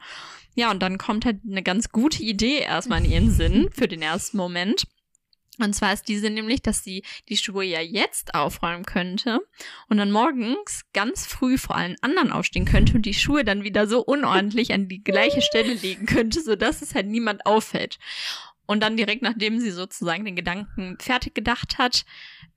[0.54, 4.02] Ja, und dann kommt halt eine ganz gute Idee erstmal in ihren Sinn für den
[4.02, 4.86] ersten Moment.
[5.62, 9.40] Und zwar ist diese nämlich, dass sie die Schuhe ja jetzt aufräumen könnte
[9.88, 13.86] und dann morgens ganz früh vor allen anderen aufstehen könnte und die Schuhe dann wieder
[13.86, 17.98] so unordentlich an die gleiche Stelle legen könnte, sodass es halt niemand auffällt.
[18.66, 22.04] Und dann direkt nachdem sie sozusagen den Gedanken fertig gedacht hat,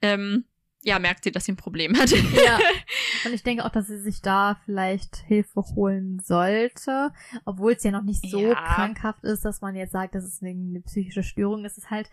[0.01, 0.45] ähm,
[0.85, 2.11] ja, merkt sie, dass sie ein Problem hat.
[2.11, 2.59] Ja.
[3.25, 7.11] Und ich denke auch, dass sie sich da vielleicht Hilfe holen sollte,
[7.45, 8.75] obwohl es ja noch nicht so Ja.
[8.75, 11.63] krankhaft ist, dass man jetzt sagt, das ist eine, psychische Störung.
[11.63, 12.09] Es ist halt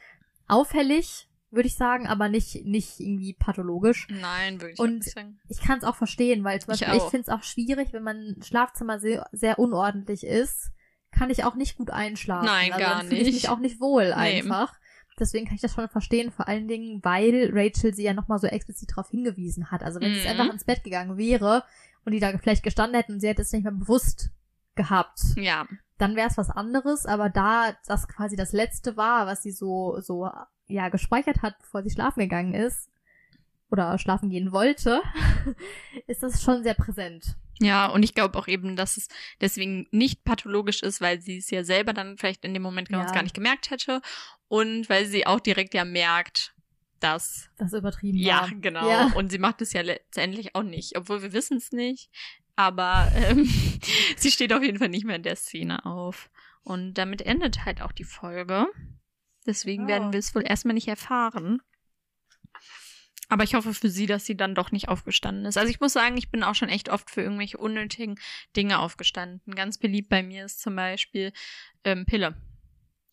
[0.51, 4.07] auffällig, würde ich sagen, aber nicht, nicht irgendwie pathologisch.
[4.11, 5.41] Nein, wirklich Und- nicht sagen.
[5.49, 7.11] Ich kann es auch verstehen, weil zum Ich Beispiel ich, auch.
[7.11, 10.71] finde es auch schwierig, wenn mein Schlafzimmer sehr, sehr unordentlich ist,
[11.11, 12.47] kann ich auch nicht gut einschlafen.
[12.47, 13.35] Nein, also gar fühle ich nicht.
[13.35, 14.13] mich auch nicht wohl Nee.
[14.13, 14.75] einfach.
[15.19, 18.47] Deswegen kann ich das schon verstehen, vor allen Dingen, weil Rachel sie ja nochmal so
[18.47, 19.83] explizit darauf hingewiesen hat.
[19.83, 20.27] Also wenn sie Mhm.
[20.29, 21.65] einfach ins Bett gegangen wäre
[22.05, 24.31] und die da vielleicht gestanden hätten und sie hätte es nicht mehr bewusst
[24.77, 25.67] gehabt, Ja,
[26.01, 27.07] dann wäre es was anderes.
[27.07, 30.29] Aber da das quasi das Letzte war, was sie so, so,
[30.69, 32.89] ja, gespeichert hat, bevor sie schlafen gegangen ist
[33.71, 35.01] oder schlafen gehen wollte,
[36.07, 37.37] ist das schon sehr präsent.
[37.63, 39.09] Ja, und ich glaube auch eben, dass es
[39.41, 43.11] deswegen nicht pathologisch ist, weil sie es ja selber dann vielleicht in dem Moment ganz
[43.11, 43.15] Ja.
[43.15, 44.01] gar nicht gemerkt hätte
[44.49, 46.55] und weil sie auch direkt ja merkt,
[47.01, 48.51] dass Das übertrieben ja, war.
[48.55, 48.89] genau.
[48.89, 49.13] Ja.
[49.15, 52.11] Und sie macht es ja letztendlich auch nicht, obwohl wir wissen es nicht.
[52.61, 53.45] Aber ähm,
[54.17, 56.29] sie steht auf jeden Fall nicht mehr in der Szene auf.
[56.63, 58.67] Und damit endet halt auch die Folge.
[59.47, 59.89] Deswegen Oh.
[59.89, 61.63] werden wir es wohl erstmal nicht erfahren.
[63.31, 65.57] Aber ich hoffe für sie, dass sie dann doch nicht aufgestanden ist.
[65.57, 68.19] Also ich muss sagen, ich bin auch schon echt oft für irgendwelche unnötigen
[68.57, 69.55] Dinge aufgestanden.
[69.55, 71.33] Ganz beliebt bei mir ist zum Beispiel
[71.85, 72.37] ähm, Pille.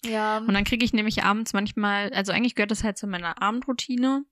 [0.04, 0.40] Ja.
[0.40, 4.26] Und dann kriege ich nämlich abends manchmal, also eigentlich gehört das halt zu meiner Abendroutine,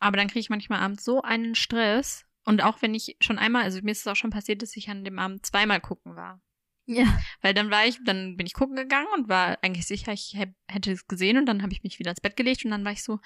[0.00, 2.26] aber dann kriege ich manchmal abends so einen Stress.
[2.44, 4.88] Und auch wenn ich schon einmal, also mir ist es auch schon passiert, dass ich
[4.88, 6.40] an dem Abend zweimal gucken war.
[6.86, 7.04] ja.
[7.42, 10.36] Weil dann war ich, dann bin ich gucken gegangen und war eigentlich sicher, ich
[10.68, 12.92] hätte es gesehen und dann habe ich mich wieder ins Bett gelegt und dann war
[12.92, 13.20] ich so,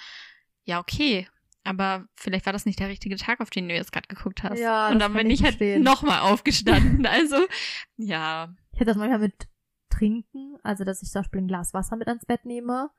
[0.64, 1.28] ja, okay.
[1.66, 4.58] Aber vielleicht war das nicht der richtige Tag, auf den du jetzt gerade geguckt hast.
[4.58, 7.06] Ja, und dann bin ich ich halt nochmal aufgestanden.
[7.06, 7.36] Also,
[7.96, 8.54] ja.
[8.72, 9.48] Ich hätte das manchmal mit
[9.88, 12.90] Trinken, also dass ich zum Beispiel ein Glas Wasser mit ans Bett nehme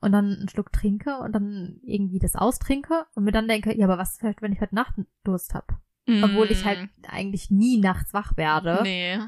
[0.00, 3.86] und dann einen Schluck trinke und dann irgendwie das austrinke und mir dann denke, ja,
[3.86, 4.94] aber was vielleicht, wenn ich heute Nacht
[5.24, 5.66] Durst habe?
[6.24, 8.80] Obwohl ich halt eigentlich nie nachts wach werde.
[8.80, 9.18] Mm, Nee.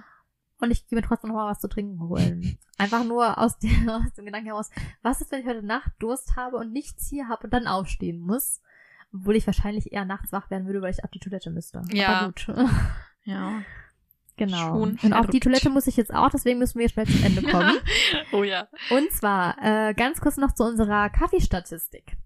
[0.62, 2.58] Und ich gehe mir trotzdem noch mal was zu trinken holen.
[2.76, 4.70] Einfach nur aus, dem aus dem Gedanken heraus,
[5.02, 8.18] was ist, wenn ich heute Nacht Durst habe und nichts hier habe und dann aufstehen
[8.20, 8.60] muss?
[9.12, 11.82] Obwohl ich wahrscheinlich eher nachts wach werden würde, weil ich auf die Toilette müsste.
[11.92, 12.08] Ja.
[12.08, 12.46] Aber gut.
[13.24, 13.62] Ja.
[14.40, 14.80] Genau.
[14.80, 15.40] Schon und auf die.
[15.40, 17.78] Toilette muss ich jetzt auch, deswegen müssen wir schnell zum Ende kommen.
[18.32, 18.68] oh ja.
[18.90, 22.16] Und zwar äh, ganz kurz noch zu unserer Kaffeestatistik.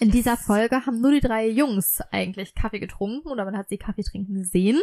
[0.00, 3.78] In dieser Folge haben nur die drei Jungs eigentlich Kaffee getrunken oder man hat sie
[3.78, 4.80] Kaffee trinken sehen,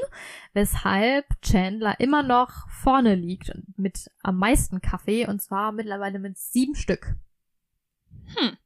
[0.53, 6.73] weshalb Chandler immer noch vorne liegt mit am meisten Kaffee und zwar mittlerweile mit sieben
[6.73, 7.15] Stück.
[8.35, 8.57] Hm.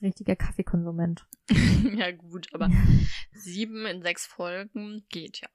[0.00, 1.26] Richtiger Kaffeekonsument.
[1.96, 2.70] ja, gut, aber
[3.32, 5.48] sieben in sechs Folgen geht ja.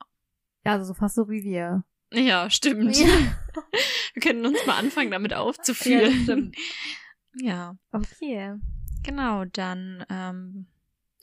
[0.66, 1.84] Ja, also so fast so wie wir.
[2.14, 2.98] Ja, stimmt.
[2.98, 3.08] Ja.
[4.14, 6.12] Wir können uns mal anfangen, damit aufzuführen.
[6.16, 6.56] Ja, stimmt.
[7.42, 8.54] Ja, Okay.
[9.04, 10.68] genau, dann, ähm,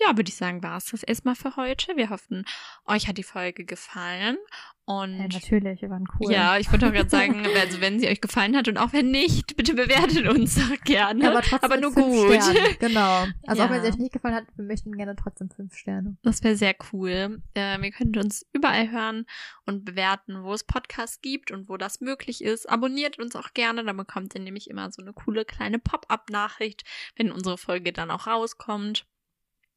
[0.07, 1.97] ja, würde ich sagen, war es das erstmal für heute.
[1.97, 2.45] Wir hoffen,
[2.87, 4.37] euch hat die Folge gefallen.
[4.85, 6.33] Und Ja, natürlich, wir waren cool.
[6.33, 9.13] Ja, ich wollte auch gerade sagen, also wenn sie euch gefallen hat und auch wenn
[9.13, 11.31] nicht, bitte bewertet uns gerne.
[11.31, 12.43] aber trotzdem aber nur gut.
[12.43, 12.77] Sternen.
[12.81, 13.27] Genau.
[13.47, 13.89] Also auch wenn Ja.
[13.89, 16.17] es euch nicht gefallen hat, wir möchten gerne trotzdem fünf Sterne.
[16.25, 17.41] Das wäre sehr cool.
[17.55, 19.25] Ähm, ihr könnt uns überall hören
[19.67, 22.69] und bewerten, wo es Podcasts gibt und wo das möglich ist.
[22.69, 26.83] Abonniert uns auch gerne, dann bekommt ihr nämlich immer so eine coole kleine Pop-up-Nachricht,
[27.15, 29.07] wenn unsere Folge dann auch rauskommt.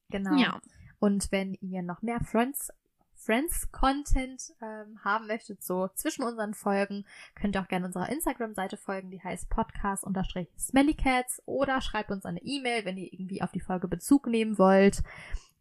[0.09, 0.35] Genau.
[0.37, 0.59] Ja.
[0.99, 2.71] Und wenn ihr noch mehr Friends
[3.25, 9.09] Friends-Content ähm, haben möchtet, so zwischen unseren Folgen, könnt ihr auch gerne unserer Instagram-Seite folgen,
[9.09, 14.27] die heißt podcast-smellycats oder schreibt uns eine E-Mail, wenn ihr irgendwie auf die Folge Bezug
[14.27, 15.01] nehmen wollt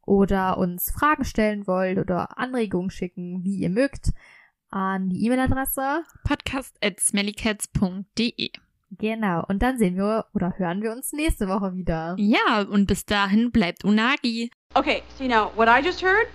[0.04, 4.12] oder uns Fragen stellen wollt oder Anregungen schicken, wie ihr mögt,
[4.68, 6.02] an die E-Mail-Adresse.
[6.24, 8.63] Podcast at smellycats.de.
[8.98, 9.44] Genau.
[9.48, 12.14] Und dann sehen wir oder hören wir uns nächste Woche wieder.
[12.18, 14.50] Ja, und bis dahin bleibt Unagi.
[14.74, 16.28] Okay, so now what I just heard?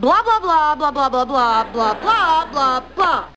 [0.00, 3.32] Blah blah blah blah blah blah blah blah blah blah blah.